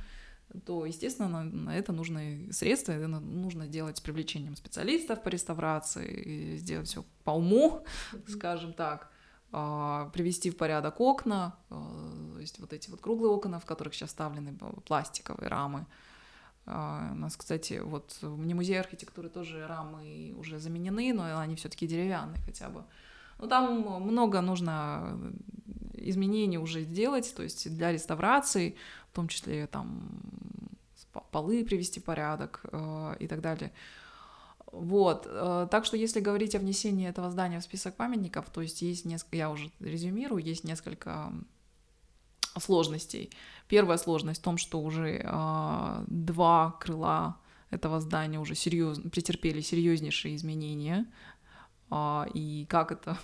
то, 0.65 0.87
естественно, 0.87 1.29
на, 1.29 1.45
на 1.45 1.77
это 1.77 1.93
нужны 1.93 2.49
средства, 2.53 2.93
это 2.93 3.09
нужно 3.09 3.67
делать 3.67 3.99
с 3.99 4.01
привлечением 4.01 4.57
специалистов 4.57 5.23
по 5.23 5.29
реставрации, 5.29 6.57
сделать 6.57 6.89
все 6.89 7.05
по 7.25 7.33
уму, 7.33 7.85
скажем 8.27 8.73
так. 8.73 9.11
А, 9.53 10.09
привести 10.13 10.49
в 10.51 10.57
порядок 10.57 11.01
окна, 11.01 11.57
а, 11.71 12.33
то 12.35 12.41
есть 12.41 12.61
вот 12.61 12.73
эти 12.73 12.89
вот 12.89 13.01
круглые 13.01 13.33
окна, 13.33 13.59
в 13.59 13.65
которых 13.65 13.95
сейчас 13.95 14.11
вставлены 14.11 14.57
пластиковые 14.87 15.49
рамы. 15.49 15.87
А, 16.67 17.11
у 17.13 17.17
нас, 17.17 17.37
кстати, 17.37 17.81
вот 17.83 18.17
в 18.23 18.39
музее 18.55 18.79
архитектуры 18.79 19.29
тоже 19.29 19.67
рамы 19.67 20.35
уже 20.39 20.61
заменены, 20.61 21.13
но 21.13 21.41
они 21.41 21.57
все-таки 21.57 21.89
деревянные 21.89 22.41
хотя 22.47 22.69
бы. 22.69 22.85
Ну, 23.39 23.49
там 23.49 24.03
много 24.03 24.41
нужно 24.41 25.19
изменений 25.95 26.59
уже 26.59 26.83
сделать, 26.83 27.35
то 27.35 27.43
есть 27.43 27.75
для 27.75 27.91
реставрации, 27.91 28.77
в 29.11 29.17
том 29.17 29.27
числе 29.27 29.67
там 29.67 30.21
полы 31.33 31.65
привести 31.65 31.99
в 31.99 32.05
порядок 32.05 32.65
и 33.19 33.27
так 33.27 33.41
далее. 33.41 33.73
Вот, 34.73 35.27
э, 35.29 35.67
так 35.71 35.85
что 35.85 35.97
если 35.97 36.21
говорить 36.21 36.55
о 36.55 36.61
внесении 36.61 37.09
этого 37.09 37.31
здания 37.31 37.59
в 37.59 37.65
список 37.65 37.97
памятников, 37.97 38.51
то 38.51 38.61
есть 38.61 38.83
есть 38.83 39.05
несколько, 39.05 39.37
я 39.37 39.51
уже 39.51 39.71
резюмирую, 39.81 40.43
есть 40.43 40.65
несколько 40.65 41.33
сложностей. 42.59 43.31
Первая 43.69 43.99
сложность 43.99 44.41
в 44.41 44.45
том, 44.45 44.59
что 44.59 44.81
уже 44.81 45.23
э, 45.25 46.05
два 46.07 46.77
крыла 46.81 47.37
этого 47.71 48.01
здания 48.01 48.39
уже 48.39 48.55
серьезно 48.55 49.11
претерпели 49.11 49.61
серьезнейшие 49.61 50.37
изменения, 50.37 51.07
э, 51.91 52.25
и 52.35 52.67
как 52.69 52.93
это 52.93 53.19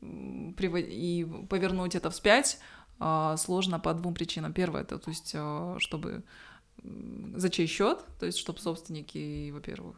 и 0.00 1.46
повернуть 1.48 1.94
это 1.94 2.10
вспять 2.10 2.58
э, 2.98 3.34
сложно 3.38 3.78
по 3.78 3.94
двум 3.94 4.14
причинам. 4.14 4.52
Первое, 4.52 4.82
это 4.82 4.98
то 4.98 5.10
есть, 5.10 5.32
э, 5.34 5.76
чтобы 5.78 6.24
за 6.82 7.50
чей 7.50 7.66
счет, 7.66 8.04
то 8.18 8.26
есть, 8.26 8.38
чтобы 8.38 8.58
собственники, 8.58 9.50
во-первых, 9.50 9.96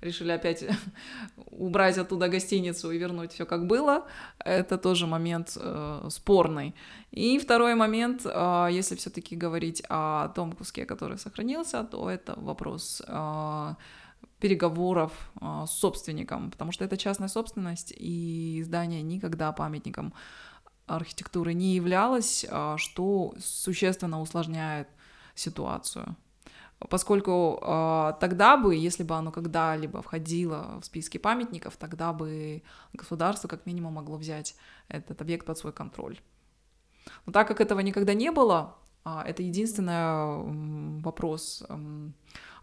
решили 0.00 0.32
опять 0.32 0.64
убрать 1.36 1.98
оттуда 1.98 2.28
гостиницу 2.28 2.90
и 2.90 2.98
вернуть 2.98 3.32
все 3.32 3.46
как 3.46 3.66
было. 3.66 4.06
Это 4.44 4.78
тоже 4.78 5.06
момент 5.06 5.56
э, 5.56 6.08
спорный. 6.10 6.74
И 7.10 7.38
второй 7.38 7.74
момент, 7.74 8.22
э, 8.24 8.68
если 8.70 8.96
все-таки 8.96 9.36
говорить 9.36 9.82
о 9.88 10.28
том 10.28 10.52
куске, 10.52 10.86
который 10.86 11.18
сохранился, 11.18 11.84
то 11.84 12.10
это 12.10 12.34
вопрос 12.36 13.02
э, 13.06 13.74
переговоров 14.40 15.12
э, 15.40 15.64
с 15.66 15.70
собственником, 15.70 16.50
потому 16.50 16.72
что 16.72 16.84
это 16.84 16.96
частная 16.96 17.28
собственность, 17.28 17.92
и 17.96 18.62
здание 18.64 19.02
никогда 19.02 19.52
памятником 19.52 20.12
архитектуры 20.86 21.54
не 21.54 21.74
являлось, 21.74 22.46
э, 22.48 22.74
что 22.78 23.34
существенно 23.38 24.20
усложняет 24.20 24.88
ситуацию 25.34 26.16
поскольку 26.78 27.58
э, 27.62 28.12
тогда 28.20 28.56
бы, 28.56 28.74
если 28.74 29.02
бы 29.02 29.14
оно 29.14 29.32
когда-либо 29.32 30.02
входило 30.02 30.78
в 30.80 30.84
списки 30.84 31.18
памятников, 31.18 31.76
тогда 31.76 32.12
бы 32.12 32.62
государство 32.92 33.48
как 33.48 33.66
минимум 33.66 33.94
могло 33.94 34.16
взять 34.16 34.54
этот 34.88 35.20
объект 35.20 35.46
под 35.46 35.58
свой 35.58 35.72
контроль. 35.72 36.18
Но 37.24 37.32
так 37.32 37.48
как 37.48 37.60
этого 37.60 37.80
никогда 37.80 38.14
не 38.14 38.30
было, 38.30 38.76
э, 39.04 39.22
это 39.26 39.42
единственный 39.42 41.00
вопрос 41.00 41.64
э, 41.68 42.10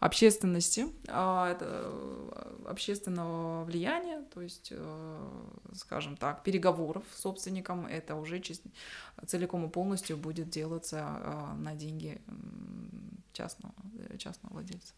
общественности, 0.03 0.87
а, 1.07 1.57
э, 1.57 2.65
общественного 2.65 3.63
влияния, 3.63 4.21
то 4.33 4.41
есть, 4.41 4.69
э, 4.71 5.29
скажем 5.73 6.17
так, 6.17 6.43
переговоров 6.43 7.03
с 7.15 7.21
собственником, 7.21 7.85
это 7.85 8.15
уже 8.15 8.41
целиком 9.25 9.65
и 9.65 9.69
полностью 9.69 10.17
будет 10.17 10.49
делаться 10.49 10.99
а, 11.05 11.55
на 11.55 11.73
деньги 11.73 12.21
частного, 13.31 13.73
частного 14.17 14.53
владельца. 14.55 14.93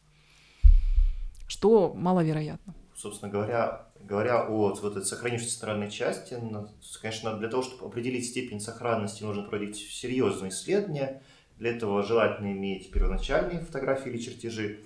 что 1.48 1.94
маловероятно. 1.94 2.74
Собственно 2.96 3.32
говоря, 3.32 3.86
говоря 4.02 4.48
о 4.48 4.74
вот 4.74 4.84
этой 4.84 5.06
сохранившейся 5.06 5.60
центральной 5.60 5.92
части, 5.92 6.36
конечно, 7.00 7.38
для 7.38 7.50
того, 7.50 7.62
чтобы 7.62 7.86
определить 7.86 8.26
степень 8.26 8.60
сохранности, 8.60 9.24
нужно 9.24 9.44
проводить 9.44 9.78
серьезные 9.78 10.50
исследования. 10.50 11.22
Для 11.60 11.76
этого 11.76 12.02
желательно 12.04 12.52
иметь 12.52 12.92
первоначальные 12.92 13.60
фотографии 13.60 14.10
или 14.10 14.18
чертежи. 14.18 14.80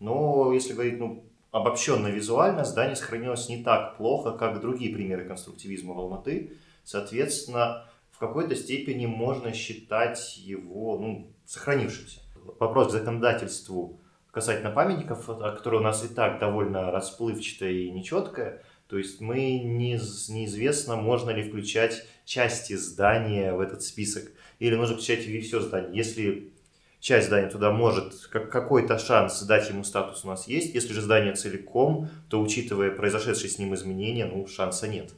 Но 0.00 0.52
если 0.52 0.72
говорить 0.72 0.98
ну, 0.98 1.24
обобщенно 1.52 2.08
визуально, 2.08 2.64
здание 2.64 2.96
сохранилось 2.96 3.48
не 3.48 3.62
так 3.62 3.96
плохо, 3.96 4.32
как 4.32 4.60
другие 4.60 4.92
примеры 4.92 5.24
конструктивизма 5.24 5.94
в 5.94 6.00
Алматы. 6.00 6.56
Соответственно, 6.82 7.86
в 8.10 8.18
какой-то 8.18 8.56
степени 8.56 9.06
можно 9.06 9.52
считать 9.52 10.36
его 10.38 10.98
ну, 10.98 11.32
сохранившимся. 11.44 12.20
Вопрос 12.58 12.88
к 12.88 12.90
законодательству 12.90 14.00
касательно 14.32 14.70
памятников, 14.70 15.26
которые 15.26 15.80
у 15.80 15.84
нас 15.84 16.04
и 16.04 16.08
так 16.08 16.38
довольно 16.38 16.90
расплывчатая 16.90 17.72
и 17.72 17.90
нечеткая, 17.90 18.62
то 18.90 18.98
есть 18.98 19.20
мы 19.20 19.58
не, 19.58 19.92
неизвестно, 20.28 20.96
можно 20.96 21.30
ли 21.30 21.48
включать 21.48 22.04
части 22.24 22.74
здания 22.74 23.52
в 23.54 23.60
этот 23.60 23.82
список, 23.82 24.32
или 24.58 24.74
нужно 24.74 24.96
включать 24.96 25.20
все 25.20 25.60
здание. 25.60 25.96
Если 25.96 26.52
часть 27.00 27.28
здания 27.28 27.48
туда 27.48 27.72
может, 27.72 28.14
как, 28.30 28.50
какой-то 28.50 28.98
шанс 28.98 29.42
дать 29.42 29.68
ему 29.70 29.84
статус 29.84 30.24
у 30.24 30.28
нас 30.28 30.46
есть, 30.46 30.74
если 30.74 30.92
же 30.92 31.00
здание 31.00 31.34
целиком, 31.34 32.08
то, 32.28 32.40
учитывая 32.40 32.90
произошедшие 32.90 33.50
с 33.50 33.58
ним 33.58 33.74
изменения, 33.74 34.26
ну, 34.26 34.46
шанса 34.46 34.86
нет. 34.86 35.10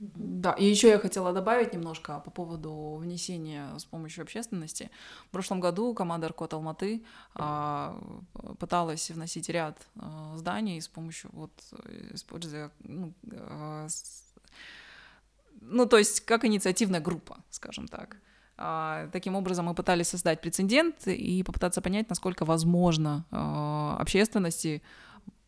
Да, 0.00 0.52
и 0.52 0.64
еще 0.64 0.88
я 0.88 0.98
хотела 0.98 1.34
добавить 1.34 1.74
немножко 1.74 2.20
по 2.20 2.30
поводу 2.30 2.96
внесения 2.98 3.68
с 3.78 3.84
помощью 3.84 4.22
общественности. 4.22 4.90
В 5.26 5.30
прошлом 5.30 5.60
году 5.60 5.92
команда 5.92 6.28
Аркот 6.28 6.54
Алматы 6.54 7.04
а, 7.34 8.00
пыталась 8.58 9.10
вносить 9.10 9.50
ряд 9.50 9.76
а, 9.96 10.34
зданий 10.38 10.80
с 10.80 10.88
помощью, 10.88 11.28
вот, 11.34 11.52
используя, 12.12 12.70
ну, 12.78 13.12
а, 13.30 13.86
с, 13.90 14.32
ну, 15.60 15.84
то 15.84 15.98
есть 15.98 16.22
как 16.22 16.46
инициативная 16.46 17.00
группа, 17.00 17.36
скажем 17.50 17.86
так. 17.86 18.16
А, 18.62 19.08
таким 19.12 19.36
образом, 19.36 19.64
мы 19.64 19.74
пытались 19.74 20.08
создать 20.08 20.40
прецедент 20.42 21.06
и 21.06 21.42
попытаться 21.42 21.80
понять, 21.80 22.10
насколько 22.10 22.44
возможно 22.44 23.24
а, 23.30 23.96
общественности 23.98 24.82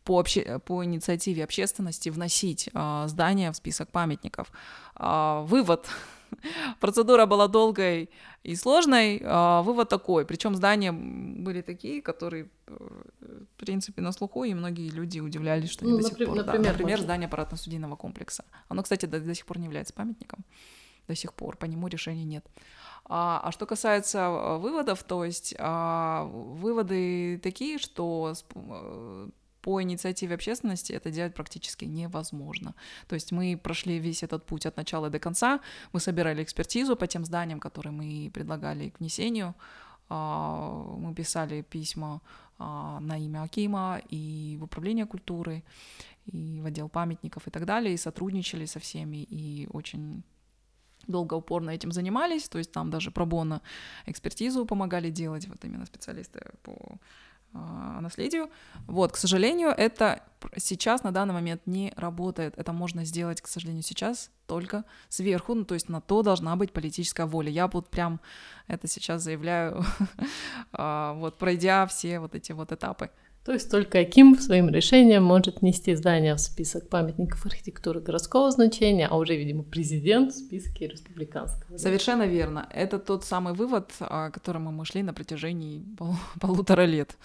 по, 0.03 0.19
обще... 0.19 0.59
по 0.59 0.83
инициативе 0.83 1.43
общественности 1.43 2.09
вносить 2.09 2.69
э, 2.73 3.03
здание 3.07 3.51
в 3.51 3.55
список 3.55 3.89
памятников. 3.89 4.51
Э, 4.99 5.43
вывод. 5.45 5.87
Процедура 6.79 7.25
была 7.25 7.47
долгой 7.47 8.09
и 8.43 8.55
сложной. 8.55 9.19
Э, 9.19 9.61
вывод 9.61 9.89
такой. 9.89 10.25
Причем 10.25 10.55
здания 10.55 10.91
были 10.91 11.61
такие, 11.61 12.01
которые, 12.01 12.49
э, 12.67 12.73
в 13.55 13.57
принципе, 13.57 14.01
на 14.01 14.11
слуху, 14.11 14.43
и 14.43 14.53
многие 14.53 14.89
люди 14.89 15.19
удивлялись, 15.19 15.69
что 15.69 15.85
они 15.85 15.93
ну, 15.93 15.99
до 15.99 16.03
сих 16.03 16.17
пор... 16.17 16.35
Например, 16.35 16.63
да, 16.63 16.71
например 16.71 16.99
здание 16.99 17.27
аппаратно-судейного 17.27 17.95
комплекса. 17.95 18.43
Оно, 18.67 18.83
кстати, 18.83 19.05
до, 19.05 19.19
до 19.19 19.33
сих 19.33 19.45
пор 19.45 19.59
не 19.59 19.65
является 19.65 19.93
памятником. 19.93 20.43
До 21.07 21.15
сих 21.15 21.33
пор. 21.33 21.57
По 21.57 21.65
нему 21.65 21.87
решения 21.87 22.25
нет. 22.25 22.45
А, 23.05 23.41
а 23.43 23.51
что 23.51 23.65
касается 23.65 24.19
э, 24.19 24.57
выводов, 24.57 25.03
то 25.03 25.25
есть 25.25 25.53
а, 25.59 26.23
выводы 26.25 27.37
такие, 27.43 27.77
что 27.77 28.33
э, 28.55 29.29
по 29.61 29.81
инициативе 29.81 30.35
общественности 30.35 30.93
это 30.93 31.11
делать 31.11 31.33
практически 31.33 31.85
невозможно. 31.85 32.75
То 33.07 33.15
есть 33.15 33.31
мы 33.31 33.59
прошли 33.61 33.99
весь 33.99 34.23
этот 34.23 34.45
путь 34.45 34.65
от 34.65 34.77
начала 34.77 35.09
до 35.09 35.19
конца, 35.19 35.59
мы 35.91 35.99
собирали 35.99 36.43
экспертизу 36.43 36.95
по 36.95 37.07
тем 37.07 37.25
зданиям, 37.25 37.59
которые 37.59 37.91
мы 37.91 38.31
предлагали 38.33 38.89
к 38.89 38.99
внесению, 38.99 39.53
а, 40.09 40.95
мы 40.97 41.13
писали 41.13 41.61
письма 41.61 42.21
а, 42.57 42.99
на 42.99 43.17
имя 43.17 43.43
Акима 43.43 44.01
и 44.09 44.57
в 44.59 44.63
управление 44.63 45.05
культуры, 45.05 45.63
и 46.25 46.61
в 46.61 46.65
отдел 46.65 46.87
памятников 46.87 47.47
и 47.47 47.51
так 47.51 47.65
далее, 47.65 47.93
и 47.93 47.97
сотрудничали 47.97 48.65
со 48.65 48.79
всеми, 48.79 49.23
и 49.23 49.67
очень 49.71 50.23
долго 51.07 51.35
упорно 51.35 51.71
этим 51.71 51.91
занимались, 51.91 52.49
то 52.49 52.57
есть 52.57 52.71
там 52.71 52.89
даже 52.89 53.11
пробона 53.11 53.61
экспертизу 54.05 54.65
помогали 54.65 55.09
делать, 55.09 55.47
вот 55.47 55.63
именно 55.65 55.85
специалисты 55.85 56.51
по 56.63 56.99
а, 57.55 58.01
наследию. 58.01 58.49
Вот, 58.87 59.11
к 59.11 59.17
сожалению, 59.17 59.69
это 59.69 60.23
сейчас 60.57 61.03
на 61.03 61.11
данный 61.11 61.35
момент 61.35 61.61
не 61.67 61.93
работает. 61.95 62.57
Это 62.57 62.73
можно 62.73 63.05
сделать, 63.05 63.41
к 63.41 63.47
сожалению, 63.47 63.83
сейчас 63.83 64.31
только 64.47 64.85
сверху, 65.09 65.53
ну, 65.53 65.63
то 65.63 65.75
есть 65.75 65.87
на 65.87 66.01
то 66.01 66.23
должна 66.23 66.55
быть 66.55 66.73
политическая 66.73 67.27
воля. 67.27 67.51
Я 67.51 67.67
вот 67.67 67.89
прям 67.89 68.19
это 68.67 68.87
сейчас 68.87 69.21
заявляю, 69.21 69.85
а, 70.71 71.13
вот 71.13 71.37
пройдя 71.37 71.85
все 71.85 72.19
вот 72.19 72.33
эти 72.33 72.53
вот 72.53 72.71
этапы. 72.71 73.11
То 73.45 73.51
есть 73.51 73.69
только 73.69 73.99
Аким 73.99 74.39
своим 74.39 74.69
решением 74.69 75.23
может 75.23 75.61
нести 75.61 75.93
здание 75.95 76.35
в 76.35 76.39
список 76.39 76.87
памятников 76.87 77.45
архитектуры 77.45 77.99
городского 77.99 78.49
значения, 78.51 79.05
а 79.07 79.17
уже, 79.17 79.35
видимо, 79.35 79.63
президент 79.63 80.31
в 80.31 80.37
списке 80.37 80.87
республиканского. 80.87 81.77
Совершенно 81.77 82.23
верно. 82.23 82.69
Это 82.73 82.99
тот 82.99 83.25
самый 83.25 83.53
вывод, 83.53 83.91
к 83.99 84.31
которому 84.31 84.71
мы 84.71 84.85
шли 84.85 85.03
на 85.03 85.13
протяжении 85.13 85.83
пол 85.97 86.15
полутора 86.39 86.85
лет. 86.85 87.17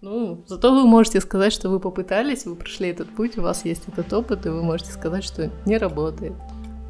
Ну, 0.00 0.44
зато 0.46 0.74
вы 0.74 0.84
можете 0.84 1.20
сказать, 1.20 1.52
что 1.52 1.70
вы 1.70 1.78
попытались, 1.78 2.44
вы 2.44 2.56
прошли 2.56 2.88
этот 2.88 3.08
путь, 3.14 3.38
у 3.38 3.42
вас 3.42 3.64
есть 3.64 3.88
этот 3.88 4.12
опыт, 4.12 4.46
и 4.46 4.48
вы 4.48 4.62
можете 4.62 4.90
сказать, 4.90 5.24
что 5.24 5.50
не 5.64 5.78
работает. 5.78 6.34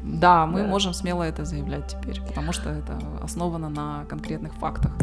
Да, 0.03 0.47
мы 0.47 0.61
да. 0.61 0.67
можем 0.67 0.93
смело 0.93 1.23
это 1.23 1.45
заявлять 1.45 1.95
теперь, 1.95 2.21
потому 2.21 2.53
что 2.53 2.69
это 2.69 2.99
основано 3.21 3.69
на 3.69 4.05
конкретных 4.05 4.53
фактах. 4.55 4.93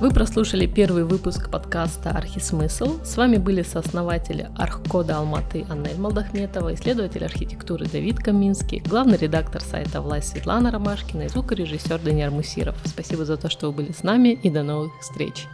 Вы 0.00 0.10
прослушали 0.10 0.66
первый 0.66 1.04
выпуск 1.04 1.50
подкаста 1.50 2.10
«Архисмысл». 2.10 2.98
С 3.04 3.16
вами 3.16 3.36
были 3.36 3.62
сооснователи 3.62 4.50
Архкода 4.56 5.18
Алматы 5.18 5.64
Аннель 5.70 5.98
Малдахметова, 5.98 6.74
исследователь 6.74 7.24
архитектуры 7.24 7.86
Давид 7.86 8.18
Каминский, 8.18 8.82
главный 8.84 9.16
редактор 9.16 9.62
сайта 9.62 10.00
«Власть» 10.00 10.30
Светлана 10.30 10.72
Ромашкина 10.72 11.22
и 11.22 11.28
звукорежиссер 11.28 12.00
Даниил 12.00 12.32
Мусиров. 12.32 12.74
Спасибо 12.84 13.24
за 13.24 13.36
то, 13.36 13.48
что 13.48 13.68
вы 13.68 13.72
были 13.72 13.92
с 13.92 14.02
нами 14.02 14.30
и 14.30 14.50
до 14.50 14.64
новых 14.64 14.92
встреч! 15.00 15.46